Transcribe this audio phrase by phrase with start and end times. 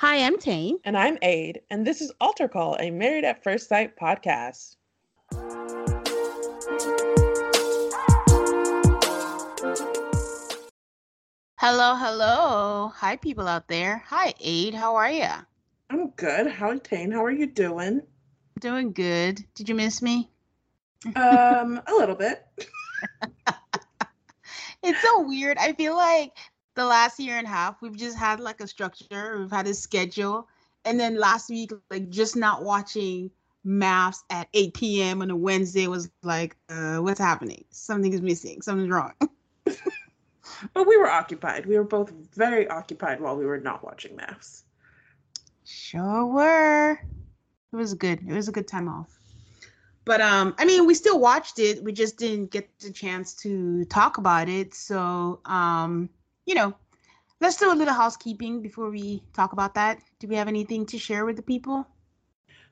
[0.00, 0.76] Hi, I'm Tane.
[0.84, 4.76] And I'm Aid, and this is Altar Call, a Married at First Sight podcast.
[11.58, 12.92] Hello, hello.
[12.94, 14.04] Hi, people out there.
[14.08, 14.74] Hi, Aid.
[14.74, 15.30] How are you?
[15.88, 16.48] I'm good.
[16.48, 17.10] How Tane?
[17.10, 18.02] How are you doing?
[18.60, 19.42] Doing good.
[19.54, 20.30] Did you miss me?
[21.06, 22.44] Um, a little bit.
[24.82, 25.56] it's so weird.
[25.56, 26.32] I feel like
[26.76, 29.74] the last year and a half, we've just had like a structure, we've had a
[29.74, 30.46] schedule.
[30.84, 33.30] And then last week, like just not watching
[33.66, 35.22] MAFS at 8 p.m.
[35.22, 37.64] on a Wednesday was like, uh, what's happening?
[37.70, 38.62] Something is missing.
[38.62, 39.12] Something's wrong.
[39.64, 41.66] but we were occupied.
[41.66, 44.62] We were both very occupied while we were not watching MAFS.
[45.64, 46.92] Sure were.
[47.72, 48.20] It was good.
[48.26, 49.18] It was a good time off.
[50.04, 51.82] But um, I mean, we still watched it.
[51.82, 54.72] We just didn't get the chance to talk about it.
[54.72, 56.08] So um,
[56.46, 56.74] you know,
[57.40, 60.00] let's do a little housekeeping before we talk about that.
[60.20, 61.86] Do we have anything to share with the people?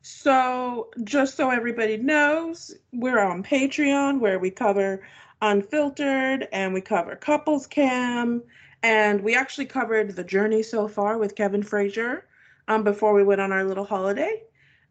[0.01, 5.03] So, just so everybody knows, we're on Patreon where we cover
[5.43, 8.43] Unfiltered and we cover Couples Cam.
[8.83, 12.27] And we actually covered the journey so far with Kevin Frazier
[12.69, 14.43] um, before we went on our little holiday.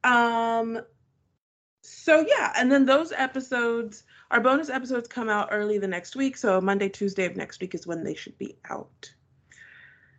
[0.04, 0.82] Um,
[1.84, 6.36] so, yeah, and then those episodes our bonus episodes come out early the next week,
[6.38, 9.14] so Monday, Tuesday of next week is when they should be out.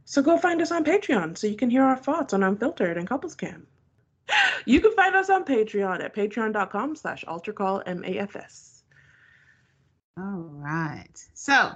[0.04, 3.08] So go find us on Patreon so you can hear our thoughts on Unfiltered and
[3.08, 3.66] Couples Cam.
[4.66, 8.82] You can find us on Patreon at patreon.com slash altarcallmafs.
[10.16, 11.28] All right.
[11.34, 11.72] So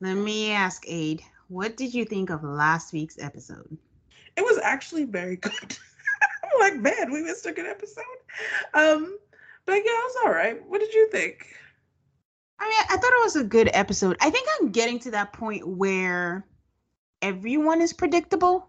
[0.00, 3.78] let me ask Aid, what did you think of last week's episode?
[4.36, 5.52] It was actually very good.
[6.44, 8.04] I'm like, man, we missed a good episode.
[8.74, 9.18] Um,
[9.66, 10.60] but yeah, it was all right.
[10.68, 11.46] What did you think?
[12.58, 14.16] I mean, I thought it was a good episode.
[14.20, 16.46] I think I'm getting to that point where
[17.22, 18.68] everyone is predictable,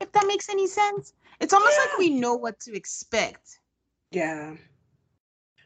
[0.00, 1.14] if that makes any sense.
[1.40, 1.84] It's almost yeah.
[1.90, 3.60] like we know what to expect.
[4.10, 4.54] Yeah.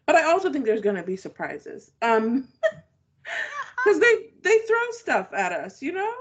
[0.07, 1.93] But I also think there's going to be surprises.
[2.03, 2.49] Um
[3.85, 6.15] cuz they they throw stuff at us, you know?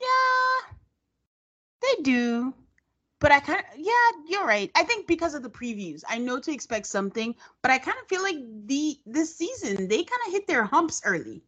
[0.00, 0.74] Yeah.
[1.82, 2.54] They do
[3.20, 3.92] but I kind of yeah,
[4.26, 4.70] you're right.
[4.74, 8.08] I think because of the previews, I know to expect something, but I kind of
[8.08, 8.36] feel like
[8.66, 11.42] the this season they kind of hit their humps early.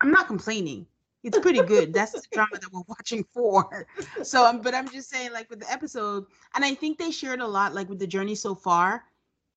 [0.00, 0.86] I'm not complaining.
[1.24, 1.92] It's pretty good.
[1.92, 3.86] That's the drama that we're watching for.
[4.22, 7.40] So, um, but I'm just saying, like with the episode, and I think they shared
[7.40, 9.04] a lot, like with the journey so far.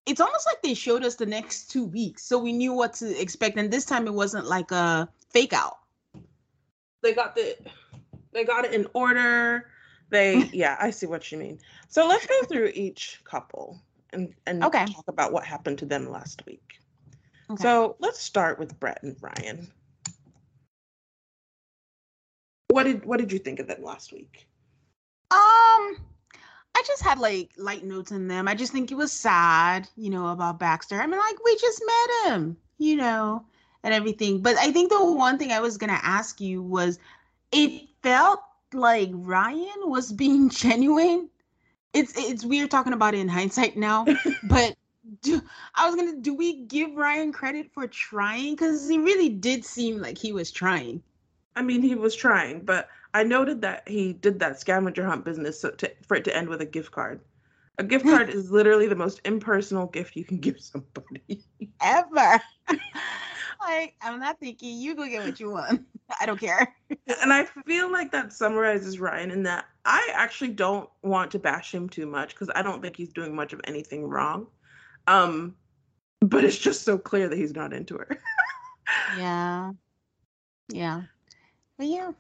[0.08, 3.22] It's almost like they showed us the next two weeks, so we knew what to
[3.22, 3.60] expect.
[3.60, 5.78] And this time, it wasn't like a fake out.
[7.04, 7.56] They got the,
[8.32, 9.68] they got it in order
[10.10, 11.60] they yeah, I see what you mean.
[11.88, 13.80] So let's go through each couple
[14.14, 14.86] and and okay.
[14.86, 16.80] talk about what happened to them last week.
[17.52, 17.64] Okay.
[17.64, 19.72] So let's start with Brett and Ryan.
[22.68, 24.48] What did what did you think of them last week?
[25.32, 25.98] Um
[26.76, 28.48] I just had like light notes in them.
[28.48, 31.02] I just think it was sad, you know, about Baxter.
[31.02, 33.44] I mean, like we just met him, you know,
[33.84, 34.42] and everything.
[34.42, 37.00] But I think the one thing I was gonna ask you was
[37.52, 38.42] it felt
[38.74, 41.30] like Ryan was being genuine.
[41.94, 44.06] It's it's weird talking about it in hindsight now,
[44.44, 44.76] but
[45.22, 45.42] do,
[45.76, 48.54] I was gonna do we give Ryan credit for trying?
[48.54, 51.02] Because he really did seem like he was trying.
[51.56, 55.60] I mean, he was trying, but I noted that he did that scavenger hunt business
[55.60, 57.22] so to, for it to end with a gift card.
[57.80, 61.44] A gift card is literally the most impersonal gift you can give somebody.
[61.82, 62.42] Ever.
[63.62, 65.86] like, I'm not thinking you go get what you want.
[66.20, 66.74] I don't care.
[67.22, 71.74] and I feel like that summarizes Ryan in that I actually don't want to bash
[71.74, 74.48] him too much because I don't think he's doing much of anything wrong.
[75.08, 75.56] Um,
[76.22, 78.18] but it's just so clear that he's not into her.
[79.18, 79.72] yeah.
[80.70, 81.04] Yeah.
[81.78, 82.12] But yeah.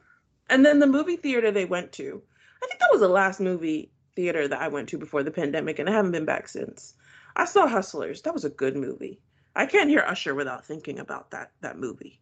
[0.49, 2.21] And then the movie theater they went to,
[2.63, 5.79] I think that was the last movie theater that I went to before the pandemic,
[5.79, 6.95] and I haven't been back since.
[7.35, 8.21] I saw Hustlers.
[8.23, 9.21] That was a good movie.
[9.55, 12.19] I can't hear Usher without thinking about that that movie.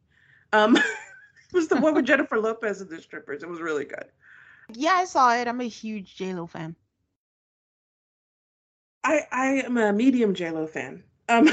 [0.53, 0.77] Um,
[1.53, 3.43] was the one with Jennifer Lopez and the strippers.
[3.43, 4.05] It was really good.
[4.73, 5.47] Yeah, I saw it.
[5.47, 6.75] I'm a huge J Lo fan.
[9.03, 11.03] I I am a medium J Lo fan.
[11.29, 11.49] Um,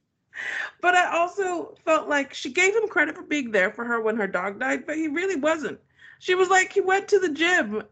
[0.80, 4.16] but I also felt like she gave him credit for being there for her when
[4.16, 5.78] her dog died, but he really wasn't.
[6.18, 7.82] She was like, he went to the gym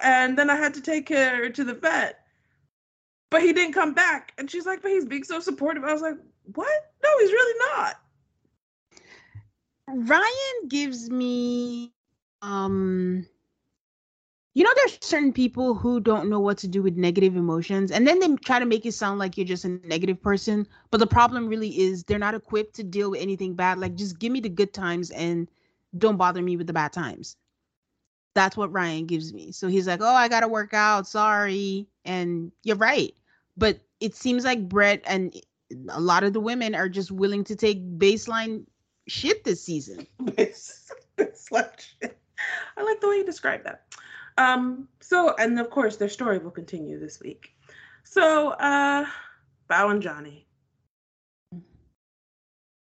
[0.00, 2.24] and then I had to take her to the vet.
[3.30, 4.32] But he didn't come back.
[4.38, 5.84] And she's like, but he's being so supportive.
[5.84, 6.16] I was like,
[6.54, 6.92] what?
[7.02, 7.99] No, he's really not.
[9.94, 11.92] Ryan gives me
[12.42, 13.26] um
[14.54, 18.06] you know there's certain people who don't know what to do with negative emotions and
[18.06, 21.06] then they try to make it sound like you're just a negative person but the
[21.06, 24.40] problem really is they're not equipped to deal with anything bad like just give me
[24.40, 25.48] the good times and
[25.98, 27.36] don't bother me with the bad times.
[28.34, 29.52] That's what ryan gives me.
[29.52, 31.06] So he's like oh i gotta work out.
[31.06, 31.88] Sorry.
[32.04, 33.12] And you're right.
[33.56, 35.34] But it seems like brett and
[35.88, 38.64] a lot of the women are just willing to take baseline
[39.10, 42.18] shit this season baseline shit
[42.76, 43.84] i like the way you describe that
[44.40, 47.54] um, so, and of course, their story will continue this week.
[48.04, 49.04] So, uh,
[49.68, 50.46] Bao and Johnny.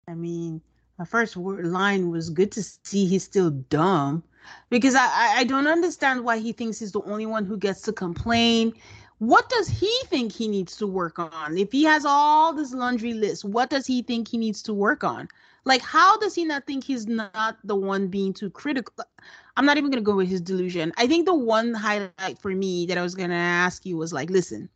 [0.07, 0.61] I mean,
[0.97, 4.23] my first word line was good to see he's still dumb
[4.69, 7.93] because I, I don't understand why he thinks he's the only one who gets to
[7.93, 8.73] complain.
[9.19, 11.57] What does he think he needs to work on?
[11.57, 15.03] If he has all this laundry list, what does he think he needs to work
[15.03, 15.29] on?
[15.65, 18.94] Like, how does he not think he's not the one being too critical?
[19.56, 20.92] I'm not even gonna go with his delusion.
[20.98, 24.30] I think the one highlight for me that I was gonna ask you was like,
[24.30, 24.69] listen,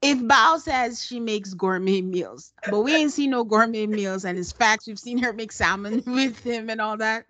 [0.00, 4.38] if Bao says she makes gourmet meals, but we ain't seen no gourmet meals, and
[4.38, 7.26] it's facts, we've seen her make salmon with him and all that.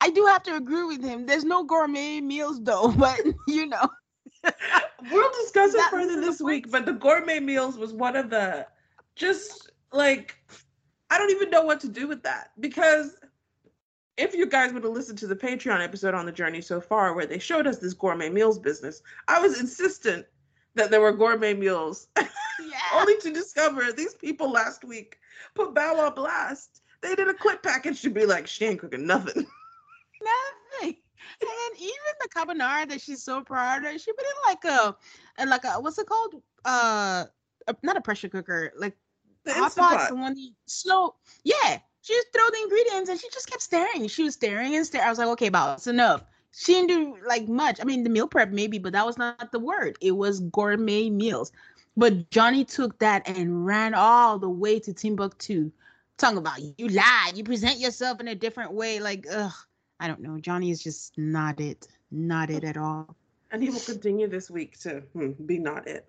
[0.00, 1.26] I do have to agree with him.
[1.26, 3.88] There's no gourmet meals though, but you know.
[5.10, 8.66] we'll discuss it further this week, but the gourmet meals was one of the
[9.16, 10.36] just like
[11.10, 13.16] I don't even know what to do with that because
[14.16, 17.14] if you guys would have listened to the Patreon episode on the journey so far,
[17.14, 20.26] where they showed us this gourmet meals business, I was insistent
[20.74, 22.26] that there were gourmet meals, yeah.
[22.94, 25.18] only to discover these people last week
[25.54, 26.82] put Bao on blast.
[27.02, 29.46] They did a clip package to be like, she ain't cooking nothing.
[30.80, 30.96] Nothing.
[31.40, 34.96] And then even the carbonara that she's so proud of, she put in like a,
[35.46, 36.36] like a what's it called?
[36.64, 37.24] Uh,
[37.68, 38.96] a, not a pressure cooker, like
[39.46, 41.14] the hot pot, the one the slow.
[41.44, 44.06] Yeah, she just throw the ingredients and she just kept staring.
[44.08, 45.06] She was staring and staring.
[45.06, 46.24] I was like, okay, about it's enough.
[46.52, 47.80] She didn't do like much.
[47.80, 49.96] I mean, the meal prep maybe, but that was not the word.
[50.00, 51.52] It was gourmet meals.
[51.96, 55.70] But Johnny took that and ran all the way to Timbuktu,
[56.18, 59.00] talking about you lied, you present yourself in a different way.
[59.00, 59.52] Like, ugh,
[59.98, 60.38] I don't know.
[60.38, 63.16] Johnny is just not it, not it at all.
[63.50, 66.08] And he will continue this week to hmm, be not it.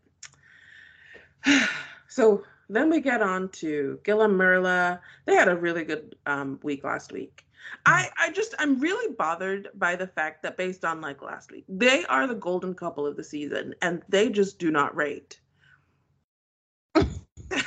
[2.07, 4.99] so then we get on to Gil and Myrla.
[5.25, 7.45] They had a really good um, week last week.
[7.85, 8.09] I, mm.
[8.19, 12.05] I just I'm really bothered by the fact that based on like last week, they
[12.05, 15.39] are the golden couple of the season and they just do not rate.
[16.95, 17.65] it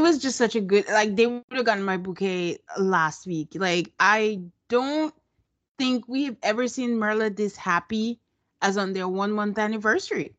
[0.00, 3.52] was just such a good like they would have gotten my bouquet last week.
[3.54, 5.14] Like I don't
[5.78, 8.20] think we have ever seen Myrla this happy
[8.60, 10.34] as on their one month anniversary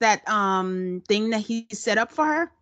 [0.00, 2.52] that um thing that he set up for her.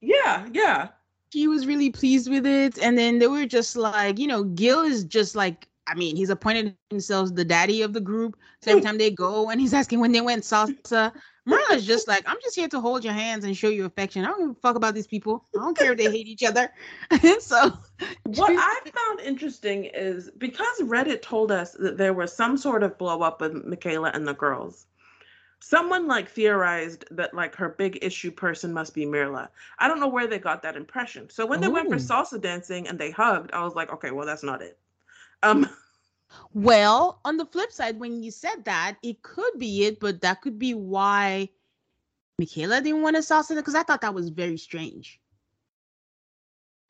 [0.00, 0.88] Yeah, yeah.
[1.32, 2.78] She was really pleased with it.
[2.78, 6.30] And then they were just like, you know, Gil is just like, I mean, he's
[6.30, 8.36] appointed himself the daddy of the group.
[8.62, 11.12] So every time they go and he's asking when they went salsa,
[11.44, 14.24] Myrla's just like, I'm just here to hold your hands and show you affection.
[14.24, 15.46] I don't give a fuck about these people.
[15.56, 16.70] I don't care if they hate each other.
[17.40, 17.72] so
[18.24, 22.98] what I found interesting is because Reddit told us that there was some sort of
[22.98, 24.86] blow up with Michaela and the girls
[25.60, 29.48] someone like theorized that like her big issue person must be Myrla.
[29.78, 31.28] I don't know where they got that impression.
[31.30, 31.72] So when they Ooh.
[31.72, 34.78] went for salsa dancing and they hugged, I was like, okay, well that's not it.
[35.42, 35.68] Um
[36.54, 40.42] well, on the flip side, when you said that, it could be it, but that
[40.42, 41.48] could be why
[42.38, 45.20] Michaela didn't want to salsa because I thought that was very strange.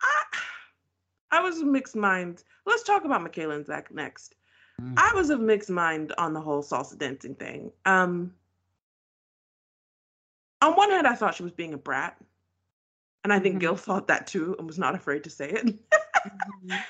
[0.03, 0.23] I,
[1.39, 2.45] I was of mixed mind.
[2.67, 4.35] Let's talk about Michaela and Zach next.
[4.81, 4.95] Mm.
[4.97, 7.73] I was of mixed mind on the whole salsa dancing thing.
[7.87, 8.35] Um,
[10.61, 12.17] on one hand, I thought she was being a brat,
[13.25, 13.61] and I think Mhm.
[13.61, 15.67] Gil thought that too and was not afraid to say it.
[15.67, 15.79] Mhm.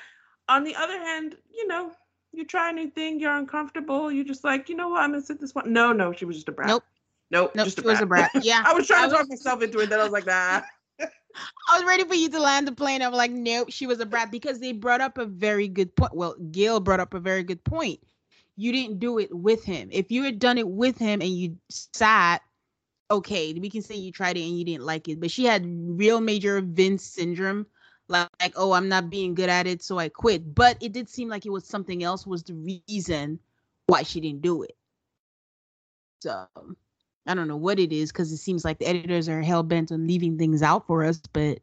[0.47, 1.91] on the other hand, you know,
[2.31, 5.21] you try a new thing, you're uncomfortable, you're just like, you know what, I'm gonna
[5.21, 5.71] sit this one.
[5.71, 6.67] No, no, she was just a brat.
[6.67, 6.83] Nope.
[7.31, 8.31] Nope, Nope, just a she was a brat.
[8.43, 8.63] Yeah.
[8.65, 10.61] I was trying I to talk myself into it, then I was like, nah.
[10.99, 13.01] I was ready for you to land the plane.
[13.03, 16.15] I'm like, nope, she was a brat because they brought up a very good point.
[16.15, 17.99] Well, Gil brought up a very good point.
[18.55, 19.89] You didn't do it with him.
[19.91, 22.41] If you had done it with him and you sat,
[23.11, 25.19] okay, we can say you tried it and you didn't like it.
[25.19, 27.65] But she had real major Vince syndrome,
[28.07, 30.53] like, like, oh, I'm not being good at it, so I quit.
[30.55, 32.53] But it did seem like it was something else was the
[32.87, 33.39] reason
[33.87, 34.75] why she didn't do it.
[36.21, 36.45] So
[37.25, 39.91] I don't know what it is because it seems like the editors are hell bent
[39.91, 41.19] on leaving things out for us.
[41.33, 41.59] But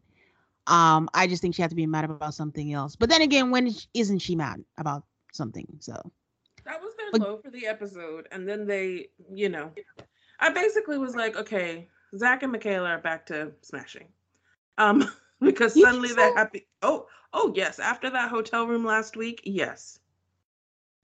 [0.67, 2.97] um, I just think she had to be mad about something else.
[2.97, 5.67] But then again, when is- isn't she mad about something?
[5.81, 5.95] So
[6.65, 8.26] That was their But- low for the episode.
[8.33, 9.71] And then they, you know,
[10.40, 14.09] I basically was like, okay, Zach and Michaela are back to smashing.
[14.78, 16.66] Um, because suddenly think they're happy.
[16.83, 17.78] Oh, oh yes.
[17.78, 19.99] After that hotel room last week, yes.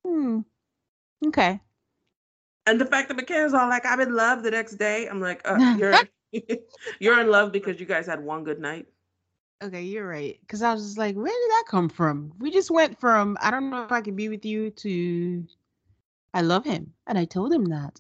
[0.05, 0.41] hmm.
[1.27, 1.61] okay.
[2.67, 5.09] And the fact that Michaela's all like, I'm in love the next day.
[5.09, 5.95] I'm like, uh, you're
[7.01, 8.87] you're in love because you guys had one good night.
[9.62, 10.39] Okay, you're right.
[10.41, 12.33] Because I was just like, where did that come from?
[12.39, 15.45] We just went from I don't know if I can be with you to
[16.35, 17.99] I love him, and I told him that.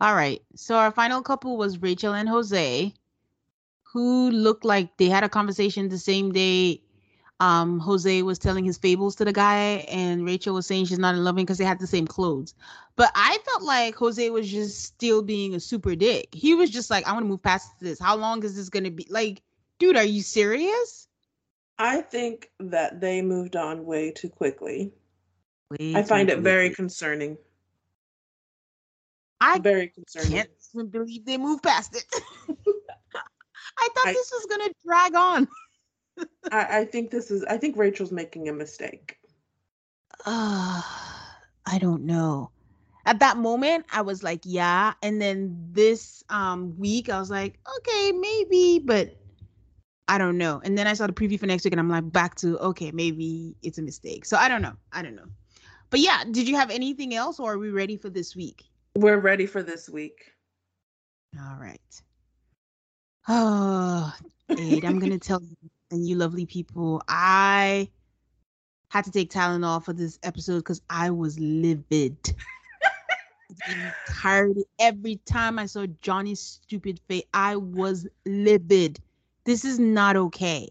[0.00, 0.40] All right.
[0.54, 2.94] So our final couple was Rachel and Jose,
[3.82, 6.82] who looked like they had a conversation the same day.
[7.40, 11.14] Um, Jose was telling his fables to the guy, and Rachel was saying she's not
[11.14, 12.54] in love because they had the same clothes.
[12.96, 16.28] But I felt like Jose was just still being a super dick.
[16.32, 18.00] He was just like, I want to move past this.
[18.00, 19.06] How long is this gonna be?
[19.08, 19.42] Like,
[19.78, 21.06] dude, are you serious?
[21.78, 24.92] I think that they moved on way too quickly.
[25.70, 27.38] Way I find it very concerning.
[29.40, 30.32] I Very concerning.
[30.32, 32.04] can't even believe they moved past it.
[33.78, 35.48] I thought I- this was gonna drag on.
[36.52, 37.44] I, I think this is.
[37.44, 39.18] I think Rachel's making a mistake.
[40.26, 40.82] Uh,
[41.66, 42.50] I don't know.
[43.06, 44.94] At that moment, I was like, yeah.
[45.02, 49.16] And then this um week, I was like, okay, maybe, but
[50.08, 50.60] I don't know.
[50.64, 52.90] And then I saw the preview for next week, and I'm like, back to okay,
[52.90, 54.24] maybe it's a mistake.
[54.24, 54.74] So I don't know.
[54.92, 55.26] I don't know.
[55.90, 58.67] But yeah, did you have anything else, or are we ready for this week?
[58.96, 60.32] We're ready for this week.
[61.38, 62.02] All right.
[63.28, 64.12] Oh,
[64.58, 65.56] Aid, I'm gonna tell you
[65.90, 67.90] and you lovely people, I
[68.88, 72.16] had to take Tylenol for this episode because I was livid.
[74.08, 78.98] Entirety every time I saw Johnny's stupid face, I was livid.
[79.44, 80.68] This is not okay.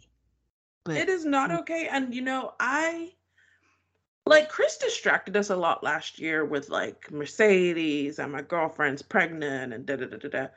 [0.84, 1.60] But It is not Mm.
[1.60, 1.88] okay.
[1.92, 3.14] And you know, I
[4.28, 9.74] like Chris distracted us a lot last year with like Mercedes and my girlfriend's pregnant
[9.74, 10.48] and da da da da da.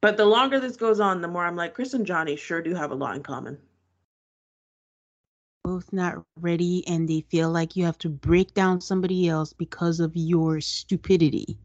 [0.00, 2.74] But the longer this goes on, the more I'm like, Chris and Johnny sure do
[2.74, 3.58] have a lot in common.
[5.64, 10.00] both not ready and they feel like you have to break down somebody else because
[10.00, 11.56] of your stupidity.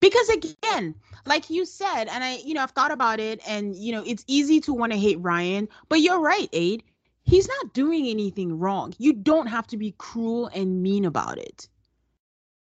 [0.00, 0.94] Because again,
[1.26, 4.24] like you said, and I, you know, I've thought about it, and you know, it's
[4.26, 6.82] easy to want to hate Ryan, but you're right, Aid.
[7.30, 8.92] He's not doing anything wrong.
[8.98, 11.68] You don't have to be cruel and mean about it.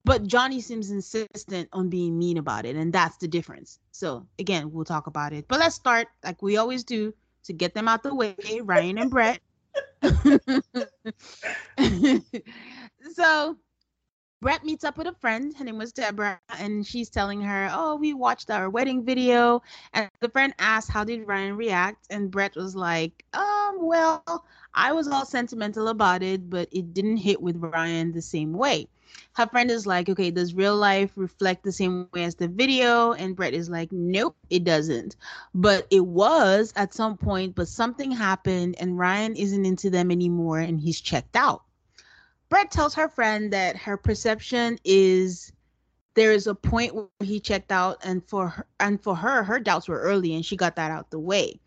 [0.04, 3.78] But Johnny seems insistent on being mean about it, and that's the difference.
[3.92, 5.46] So again, we'll talk about it.
[5.46, 9.10] But let's start like we always do to get them out the way, Ryan and
[9.12, 9.38] Brett.
[13.14, 13.56] so
[14.40, 15.54] Brett meets up with a friend.
[15.56, 19.62] Her name was Deborah, and she's telling her, "Oh, we watched our wedding video."
[19.92, 24.46] And the friend asked, "How did Ryan react?" And Brett was like, "Um, well,
[24.78, 28.86] I was all sentimental about it, but it didn't hit with Ryan the same way."
[29.32, 33.12] Her friend is like, "Okay, does real life reflect the same way as the video?"
[33.12, 35.16] And Brett is like, "Nope, it doesn't."
[35.52, 40.60] But it was at some point, but something happened, and Ryan isn't into them anymore,
[40.60, 41.62] and he's checked out.
[42.48, 45.52] Brett tells her friend that her perception is
[46.14, 49.58] there is a point where he checked out, and for her, and for her, her
[49.58, 51.60] doubts were early, and she got that out the way.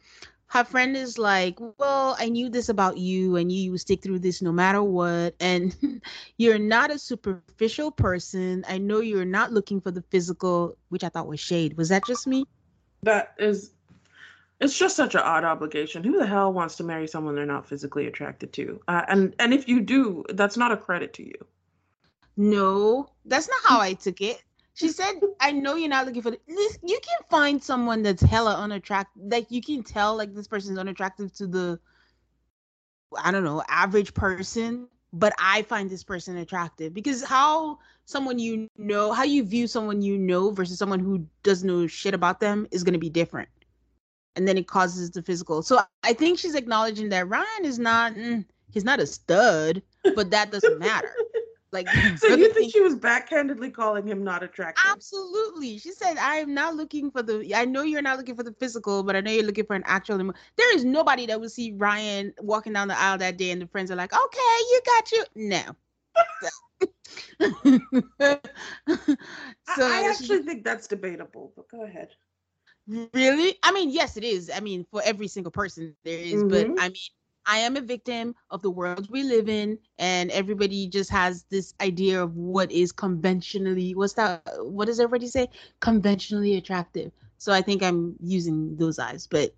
[0.51, 4.03] Her friend is like, "Well, I knew this about you, and you, you would stick
[4.03, 5.73] through this no matter what, and
[6.37, 8.65] you're not a superficial person.
[8.67, 11.77] I know you're not looking for the physical, which I thought was shade.
[11.77, 12.43] Was that just me?"
[13.03, 13.71] That is
[14.59, 16.03] it's just such an odd obligation.
[16.03, 18.81] Who the hell wants to marry someone they're not physically attracted to?
[18.89, 21.47] Uh, and and if you do, that's not a credit to you.
[22.35, 24.43] No, that's not how I took it.
[24.73, 26.79] She said, "I know you're not looking for this.
[26.83, 29.23] You can find someone that's hella unattractive.
[29.23, 31.79] Like you can tell, like this person's unattractive to the
[33.17, 38.67] I don't know, average person, but I find this person attractive because how someone you
[38.77, 42.67] know, how you view someone you know versus someone who doesn't know shit about them
[42.71, 43.49] is going to be different.
[44.37, 45.61] And then it causes the physical.
[45.61, 49.81] So I think she's acknowledging that Ryan is not, mm, he's not a stud,
[50.15, 51.13] but that doesn't matter.
[51.71, 51.87] Like,
[52.17, 54.83] so you think she was backhandedly calling him not attractive?
[54.89, 55.77] Absolutely.
[55.77, 57.53] She said, "I am not looking for the.
[57.55, 59.83] I know you're not looking for the physical, but I know you're looking for an
[59.85, 60.19] actual.
[60.19, 60.33] Emo-.
[60.57, 63.67] There is nobody that would see Ryan walking down the aisle that day, and the
[63.67, 65.61] friends are like, "Okay, you got you." No.
[69.75, 72.09] so I, actually think that's debatable, but go ahead.
[72.87, 73.57] Really?
[73.63, 74.51] I mean, yes, it is.
[74.53, 76.73] I mean, for every single person there is, mm-hmm.
[76.73, 76.95] but I mean,
[77.45, 81.73] I am a victim of the world we live in, and everybody just has this
[81.81, 84.43] idea of what is conventionally what's that?
[84.59, 85.49] What does everybody say?
[85.79, 87.11] Conventionally attractive.
[87.37, 89.55] So I think I'm using those eyes, but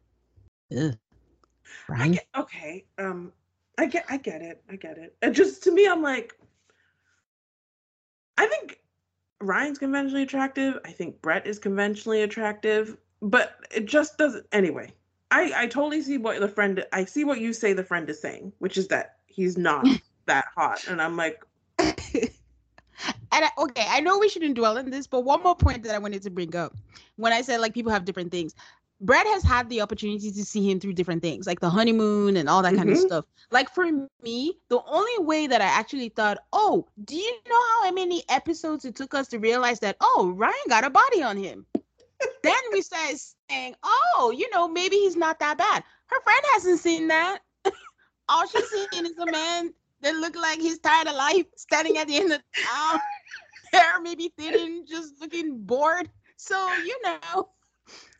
[0.77, 0.97] ugh.
[1.89, 2.13] right?
[2.13, 3.33] Get, okay, um,
[3.77, 5.15] I get, I get it, I get it.
[5.21, 6.33] And just to me, I'm like,
[8.37, 8.79] I think
[9.41, 10.79] Ryan's conventionally attractive.
[10.85, 14.45] I think Brett is conventionally attractive, but it just doesn't.
[14.51, 14.93] Anyway,
[15.33, 18.21] I I totally see what the friend I see what you say the friend is
[18.21, 19.85] saying, which is that he's not
[20.27, 21.43] that hot, and I'm like.
[21.79, 22.29] and
[23.31, 25.97] I, okay, I know we shouldn't dwell on this, but one more point that I
[25.97, 26.75] wanted to bring up
[27.15, 28.53] when I said like people have different things.
[29.01, 32.47] Brad has had the opportunity to see him through different things, like the honeymoon and
[32.47, 32.77] all that mm-hmm.
[32.77, 33.07] kind of mm-hmm.
[33.07, 33.25] stuff.
[33.51, 37.91] Like for me, the only way that I actually thought, oh, do you know how
[37.91, 41.65] many episodes it took us to realize that, oh, Ryan got a body on him?
[42.43, 45.83] Then we started saying, oh, you know, maybe he's not that bad.
[46.07, 47.39] Her friend hasn't seen that.
[48.29, 52.07] All she's seen is a man that looked like he's tired of life, standing at
[52.07, 53.01] the end of the aisle,
[53.73, 56.09] hair maybe thinning, just looking bored.
[56.37, 57.49] So, you know.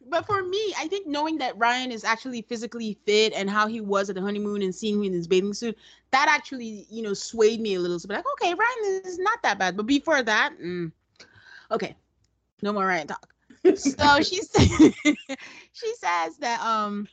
[0.05, 3.79] But for me, I think knowing that Ryan is actually physically fit and how he
[3.79, 5.77] was at the honeymoon and seeing him in his bathing suit,
[6.11, 7.97] that actually, you know, swayed me a little.
[7.99, 9.77] So, like, okay, Ryan is not that bad.
[9.77, 10.91] But before that, mm,
[11.71, 11.95] okay,
[12.61, 13.32] no more Ryan talk
[13.75, 14.93] so she says
[15.73, 17.07] she says that um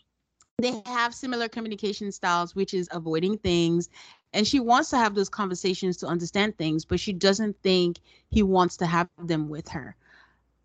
[0.61, 3.89] they have similar communication styles, which is avoiding things.
[4.33, 8.43] And she wants to have those conversations to understand things, but she doesn't think he
[8.43, 9.97] wants to have them with her.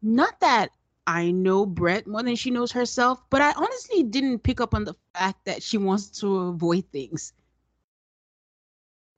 [0.02, 0.69] Not that
[1.08, 4.84] I know Brett more than she knows herself, but I honestly didn't pick up on
[4.84, 7.34] the fact that she wants to avoid things.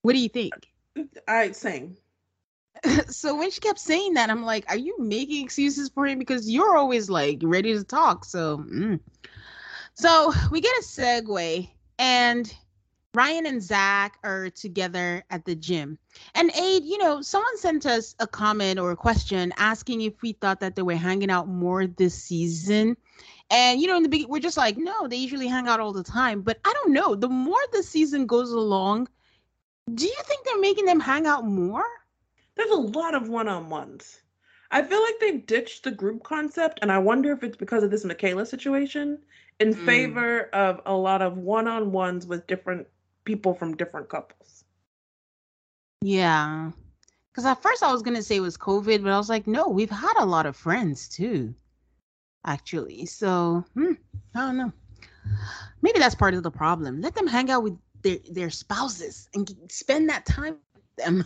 [0.03, 0.53] What do you think?
[1.27, 1.97] I same.
[3.07, 6.19] so when she kept saying that, I'm like, are you making excuses for him?
[6.19, 8.25] Because you're always like ready to talk.
[8.25, 8.99] So, mm.
[9.93, 12.53] so we get a segue, and
[13.13, 15.97] Ryan and Zach are together at the gym.
[16.35, 20.33] And Aid, you know, someone sent us a comment or a question asking if we
[20.33, 22.95] thought that they were hanging out more this season.
[23.49, 25.93] And you know, in the beginning, we're just like, no, they usually hang out all
[25.93, 26.41] the time.
[26.41, 27.15] But I don't know.
[27.15, 29.07] The more the season goes along,
[29.93, 31.85] do you think they're making them hang out more?
[32.57, 34.21] There's a lot of one-on-ones.
[34.71, 37.91] I feel like they've ditched the group concept, and I wonder if it's because of
[37.91, 39.19] this Michaela situation
[39.59, 39.85] in mm.
[39.85, 42.87] favor of a lot of one-on-ones with different
[43.23, 44.65] people from different couples.
[46.01, 46.71] Yeah.
[47.31, 49.47] Because at first I was going to say it was COVID, but I was like,
[49.47, 51.53] no, we've had a lot of friends too,
[52.45, 53.05] actually.
[53.05, 53.93] So, hmm,
[54.35, 54.73] I don't know.
[55.81, 57.01] Maybe that's part of the problem.
[57.01, 61.25] Let them hang out with their, their spouses and spend that time with them.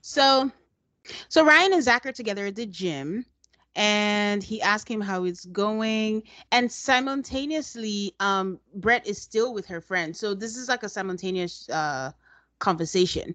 [0.00, 0.50] So,
[1.28, 3.26] so Ryan and Zach are together at the gym,
[3.74, 9.80] and he asked him how it's going, and simultaneously, um, Brett is still with her
[9.80, 10.16] friend.
[10.16, 12.12] So this is like a simultaneous uh
[12.58, 13.34] conversation.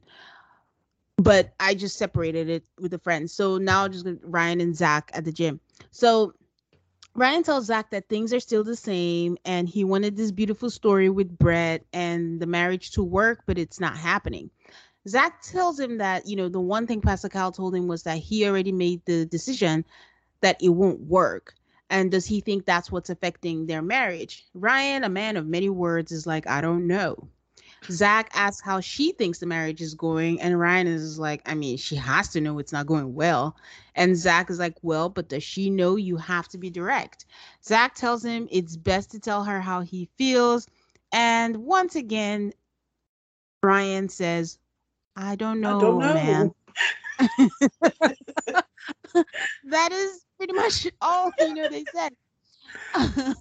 [1.17, 3.29] But I just separated it with a friend.
[3.29, 5.59] So now just Ryan and Zach at the gym.
[5.91, 6.33] So
[7.13, 11.09] Ryan tells Zach that things are still the same and he wanted this beautiful story
[11.09, 14.49] with Brett and the marriage to work, but it's not happening.
[15.07, 18.17] Zach tells him that, you know, the one thing Pastor Cal told him was that
[18.17, 19.83] he already made the decision
[20.41, 21.55] that it won't work.
[21.89, 24.45] And does he think that's what's affecting their marriage?
[24.53, 27.27] Ryan, a man of many words, is like, I don't know.
[27.89, 31.77] Zach asks how she thinks the marriage is going, and Ryan is like, I mean,
[31.77, 33.55] she has to know it's not going well.
[33.95, 37.25] And Zach is like, Well, but does she know you have to be direct?
[37.63, 40.67] Zach tells him it's best to tell her how he feels.
[41.11, 42.53] And once again,
[43.63, 44.59] Ryan says,
[45.15, 46.13] I don't know, I don't know.
[46.13, 46.51] man.
[49.65, 52.13] that is pretty much all you know they said.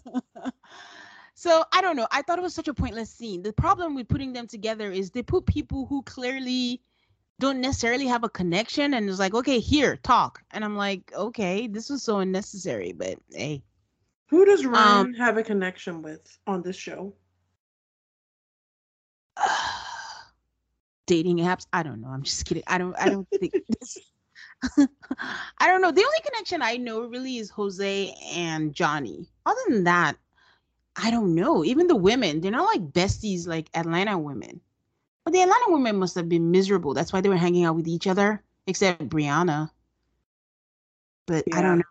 [1.35, 2.09] so I don't know.
[2.11, 3.43] I thought it was such a pointless scene.
[3.43, 6.83] The problem with putting them together is they put people who clearly
[7.39, 10.43] don't necessarily have a connection and it's like, okay, here, talk.
[10.51, 13.63] And I'm like, okay, this was so unnecessary, but hey.
[14.29, 17.15] Who does Ryan um, have a connection with on this show?
[21.11, 21.67] dating apps.
[21.73, 22.07] I don't know.
[22.07, 22.63] I'm just kidding.
[22.69, 22.95] I don't.
[22.97, 23.99] I don't think this.
[25.59, 25.91] I don't know.
[25.91, 29.27] The only connection I know really is Jose and Johnny.
[29.45, 30.17] Other than that,
[30.95, 31.65] I don't know.
[31.65, 34.61] Even the women, they're not like besties like Atlanta women.
[35.25, 36.95] But the Atlanta women must have been miserable.
[36.95, 39.69] That's why they were hanging out with each other, except Brianna.
[41.27, 41.59] But yeah.
[41.59, 41.85] I don't know.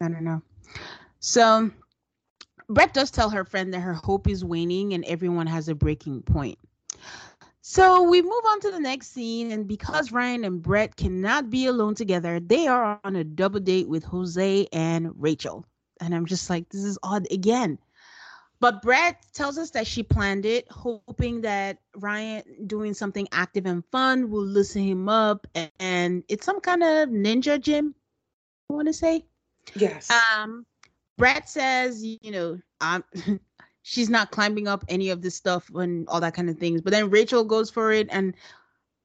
[0.00, 0.40] I don't know.
[1.20, 1.70] So
[2.70, 6.22] Brett does tell her friend that her hope is waning and everyone has a breaking
[6.22, 6.58] point.
[7.70, 11.66] So we move on to the next scene, and because Ryan and Brett cannot be
[11.66, 15.66] alone together, they are on a double date with Jose and Rachel.
[16.00, 17.78] And I'm just like, this is odd again.
[18.58, 23.84] But Brett tells us that she planned it, hoping that Ryan doing something active and
[23.92, 25.46] fun will loosen him up.
[25.78, 27.94] And it's some kind of ninja gym,
[28.70, 29.26] I want to say.
[29.74, 30.10] Yes.
[30.10, 30.64] Um,
[31.18, 33.04] Brett says, you know, um,
[33.88, 36.82] she's not climbing up any of this stuff and all that kind of things.
[36.82, 38.34] But then Rachel goes for it, and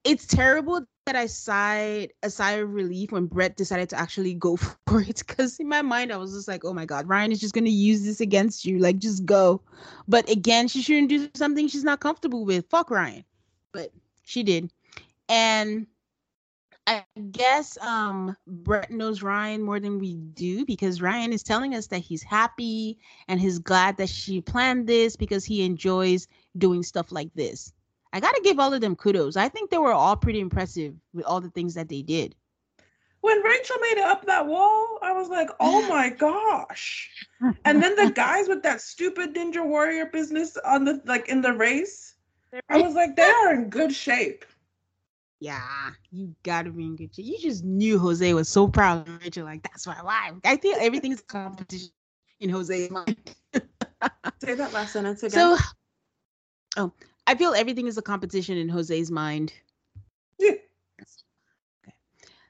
[0.04, 4.58] it's terrible that I sighed a sigh of relief when Brett decided to actually go
[4.88, 5.24] for it.
[5.26, 7.64] Because in my mind, I was just like, oh my God, Ryan is just going
[7.64, 8.78] to use this against you.
[8.78, 9.62] Like, just go.
[10.10, 12.66] But again, she shouldn't do something she's not comfortable with.
[12.70, 13.24] Fuck Ryan.
[13.72, 13.92] But
[14.24, 14.70] she did.
[15.30, 15.88] And
[16.86, 21.88] I guess um Brett knows Ryan more than we do because Ryan is telling us
[21.88, 27.12] that he's happy and he's glad that she planned this because he enjoys doing stuff
[27.12, 27.74] like this.
[28.12, 29.38] I got to give all of them kudos.
[29.38, 32.36] I think they were all pretty impressive with all the things that they did.
[33.22, 37.10] When Rachel made it up that wall, I was like, "Oh my gosh."
[37.64, 41.54] And then the guys with that stupid Ninja Warrior business on the like in the
[41.54, 42.16] race,
[42.70, 44.44] I was like, they are in good shape
[45.44, 47.26] yeah, you gotta be in good shape.
[47.26, 49.44] You just knew Jose was so proud of Rachel.
[49.44, 49.98] Like that's why.
[50.02, 50.32] Why?
[50.46, 51.90] I feel everything's a competition
[52.40, 53.18] in Jose's mind.
[54.42, 55.58] Say that last sentence again.
[55.58, 55.58] So,
[56.78, 56.94] oh,
[57.28, 59.52] I feel everything is a competition in Jose's mind.
[60.40, 60.52] Yeah.
[61.86, 61.96] Okay.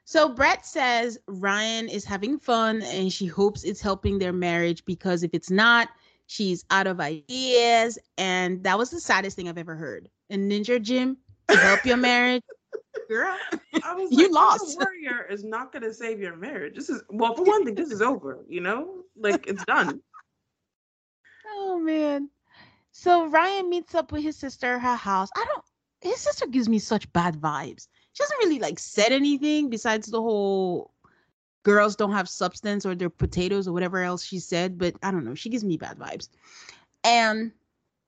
[0.04, 5.24] So Brett says Ryan is having fun and she hopes it's helping their marriage because
[5.24, 5.88] if it's not,
[6.26, 7.98] she's out of ideas.
[8.18, 10.08] And that was the saddest thing I've ever heard.
[10.30, 11.16] A ninja gym
[11.48, 12.42] to help your marriage
[13.08, 13.36] girl.
[13.82, 14.78] I was you like, lost.
[14.78, 16.74] warrior is not going to save your marriage.
[16.74, 18.40] This is well, for one thing, this is over.
[18.48, 20.00] You know, like it's done.
[21.56, 22.30] Oh man.
[22.90, 25.28] So Ryan meets up with his sister at her house.
[25.36, 25.64] I don't.
[26.00, 27.86] His sister gives me such bad vibes.
[28.12, 30.92] She doesn't really like said anything besides the whole
[31.62, 34.78] girls don't have substance or they're potatoes or whatever else she said.
[34.78, 35.34] But I don't know.
[35.34, 36.28] She gives me bad vibes.
[37.04, 37.52] And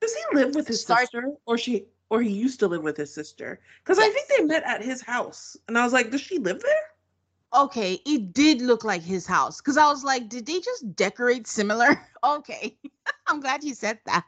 [0.01, 2.97] does he live with his start- sister or she or he used to live with
[2.97, 4.09] his sister because yes.
[4.09, 7.63] I think they met at his house, and I was like, does she live there?
[7.63, 11.47] Okay, it did look like his house because I was like, did they just decorate
[11.47, 12.01] similar?
[12.25, 12.77] okay,
[13.27, 14.25] I'm glad you said that.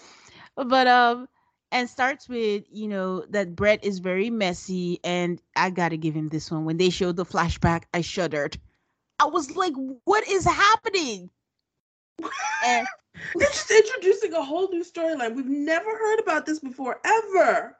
[0.56, 1.28] but um,
[1.72, 6.28] and starts with you know that Brett is very messy, and I gotta give him
[6.28, 6.64] this one.
[6.64, 8.58] When they showed the flashback, I shuddered.
[9.18, 9.72] I was like,
[10.04, 11.30] what is happening?
[12.64, 12.86] and
[13.34, 15.34] they're just introducing a whole new storyline.
[15.34, 17.76] We've never heard about this before, ever.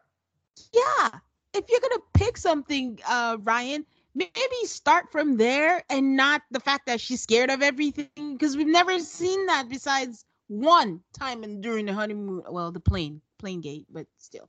[0.73, 1.11] Yeah.
[1.55, 4.31] If you're gonna pick something, uh, Ryan, maybe
[4.65, 8.99] start from there and not the fact that she's scared of everything, because we've never
[8.99, 12.43] seen that besides one time in during the honeymoon.
[12.49, 14.49] Well, the plane, plane gate, but still.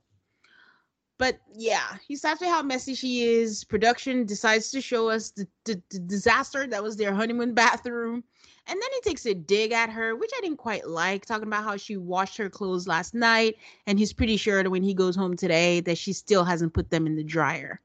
[1.18, 3.64] But yeah, he starts with how messy she is.
[3.64, 8.22] Production decides to show us the, the, the disaster that was their honeymoon bathroom
[8.68, 11.64] and then he takes a dig at her, which I didn't quite like, talking about
[11.64, 13.56] how she washed her clothes last night.
[13.86, 16.90] And he's pretty sure that when he goes home today that she still hasn't put
[16.90, 17.80] them in the dryer.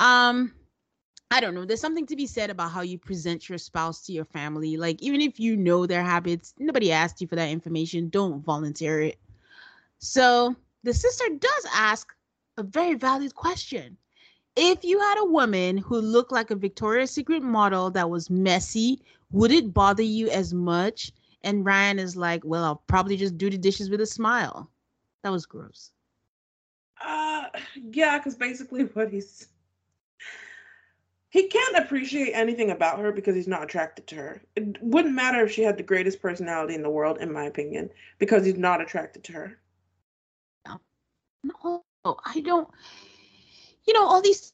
[0.00, 0.52] Um,
[1.30, 1.64] I don't know.
[1.64, 4.76] There's something to be said about how you present your spouse to your family.
[4.76, 8.08] Like, even if you know their habits, nobody asked you for that information.
[8.08, 9.18] Don't volunteer it.
[10.00, 12.12] So the sister does ask
[12.56, 13.96] a very valid question.
[14.56, 19.00] If you had a woman who looked like a Victoria's Secret model that was messy,
[19.30, 21.12] would it bother you as much?
[21.42, 24.70] And Ryan is like, well, I'll probably just do the dishes with a smile.
[25.22, 25.92] That was gross.
[27.00, 29.48] Uh, yeah, because basically what he's
[31.30, 34.42] he can't appreciate anything about her because he's not attracted to her.
[34.56, 37.88] It wouldn't matter if she had the greatest personality in the world, in my opinion,
[38.18, 39.58] because he's not attracted to her.
[40.66, 40.80] No,
[41.44, 42.68] no, I don't.
[43.90, 44.52] You know, all these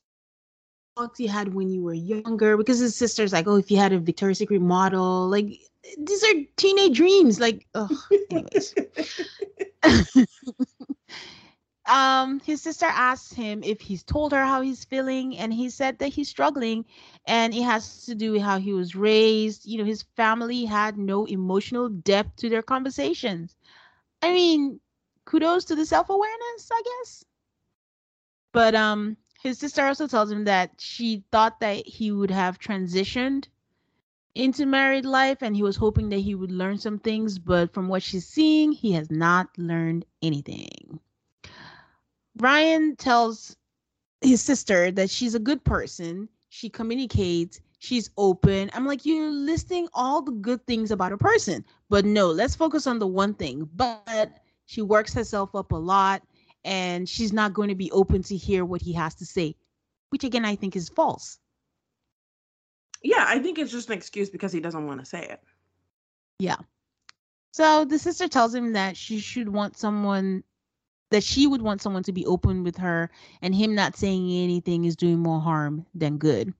[0.96, 3.92] thoughts you had when you were younger because his sister's like, oh, if you had
[3.92, 5.60] a Victoria's Secret model, like
[5.98, 7.38] these are teenage dreams.
[7.38, 7.90] Like, oh,
[8.30, 8.74] anyways.
[11.86, 15.98] um, his sister asked him if he's told her how he's feeling, and he said
[15.98, 16.86] that he's struggling,
[17.26, 19.66] and it has to do with how he was raised.
[19.66, 23.54] You know, his family had no emotional depth to their conversations.
[24.22, 24.80] I mean,
[25.26, 27.24] kudos to the self-awareness, I guess.
[28.54, 33.46] But um his sister also tells him that she thought that he would have transitioned
[34.34, 37.88] into married life and he was hoping that he would learn some things, but from
[37.88, 41.00] what she's seeing, he has not learned anything.
[42.38, 43.56] Ryan tells
[44.20, 46.28] his sister that she's a good person.
[46.50, 48.70] She communicates, she's open.
[48.74, 52.86] I'm like, you're listing all the good things about a person, but no, let's focus
[52.86, 53.68] on the one thing.
[53.74, 56.22] But she works herself up a lot
[56.66, 59.54] and she's not going to be open to hear what he has to say,
[60.10, 61.38] which again, I think is false.
[63.02, 65.40] Yeah, I think it's just an excuse because he doesn't want to say it.
[66.40, 66.56] Yeah.
[67.52, 70.42] So the sister tells him that she should want someone
[71.10, 74.84] that she would want someone to be open with her and him not saying anything
[74.84, 76.52] is doing more harm than good.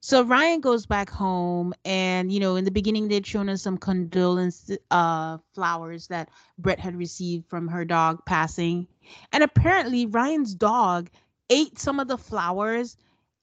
[0.00, 3.76] So Ryan goes back home and you know in the beginning they'd shown us some
[3.78, 8.88] condolence uh flowers that Brett had received from her dog passing.
[9.32, 11.10] And apparently Ryan's dog
[11.50, 12.96] ate some of the flowers.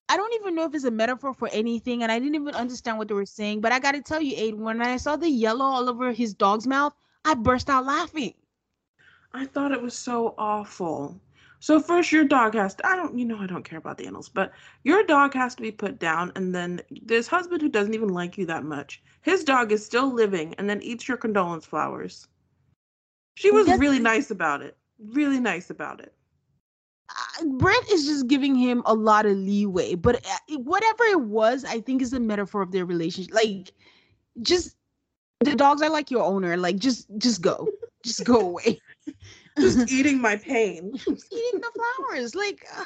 [0.08, 2.98] I don't even know if it's a metaphor for anything and I didn't even understand
[2.98, 5.30] what they were saying, but I got to tell you Aid, when I saw the
[5.30, 6.94] yellow all over his dog's mouth,
[7.24, 8.34] I burst out laughing.
[9.32, 11.20] I thought it was so awful.
[11.60, 14.06] So first your dog has to I don't you know I don't care about the
[14.06, 17.94] animals, but your dog has to be put down and then this husband who doesn't
[17.94, 19.02] even like you that much.
[19.22, 22.26] His dog is still living and then eats your condolence flowers.
[23.34, 24.76] She was really nice about it.
[25.02, 26.12] Really nice about it.
[27.08, 31.64] Uh, Brett is just giving him a lot of leeway, but uh, whatever it was,
[31.64, 33.34] I think is a metaphor of their relationship.
[33.34, 33.72] Like,
[34.42, 34.76] just
[35.40, 36.56] the dogs are like your owner.
[36.56, 37.66] Like, just just go,
[38.04, 38.80] just go away
[39.58, 40.92] just eating my pain.
[40.96, 42.34] just eating the flowers.
[42.34, 42.84] Like, uh,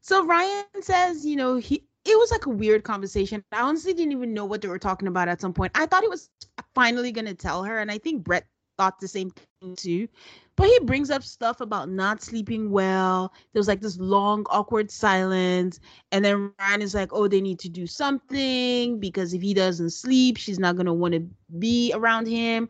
[0.00, 3.42] so Ryan says, you know, he it was like a weird conversation.
[3.52, 5.72] I honestly didn't even know what they were talking about at some point.
[5.74, 6.28] I thought he was
[6.74, 10.08] finally going to tell her, and I think Brett thought the same thing too.
[10.56, 13.32] But he brings up stuff about not sleeping well.
[13.52, 15.80] There was like this long, awkward silence.
[16.12, 19.90] And then Ryan is like, oh, they need to do something because if he doesn't
[19.90, 21.26] sleep, she's not going to want to
[21.58, 22.68] be around him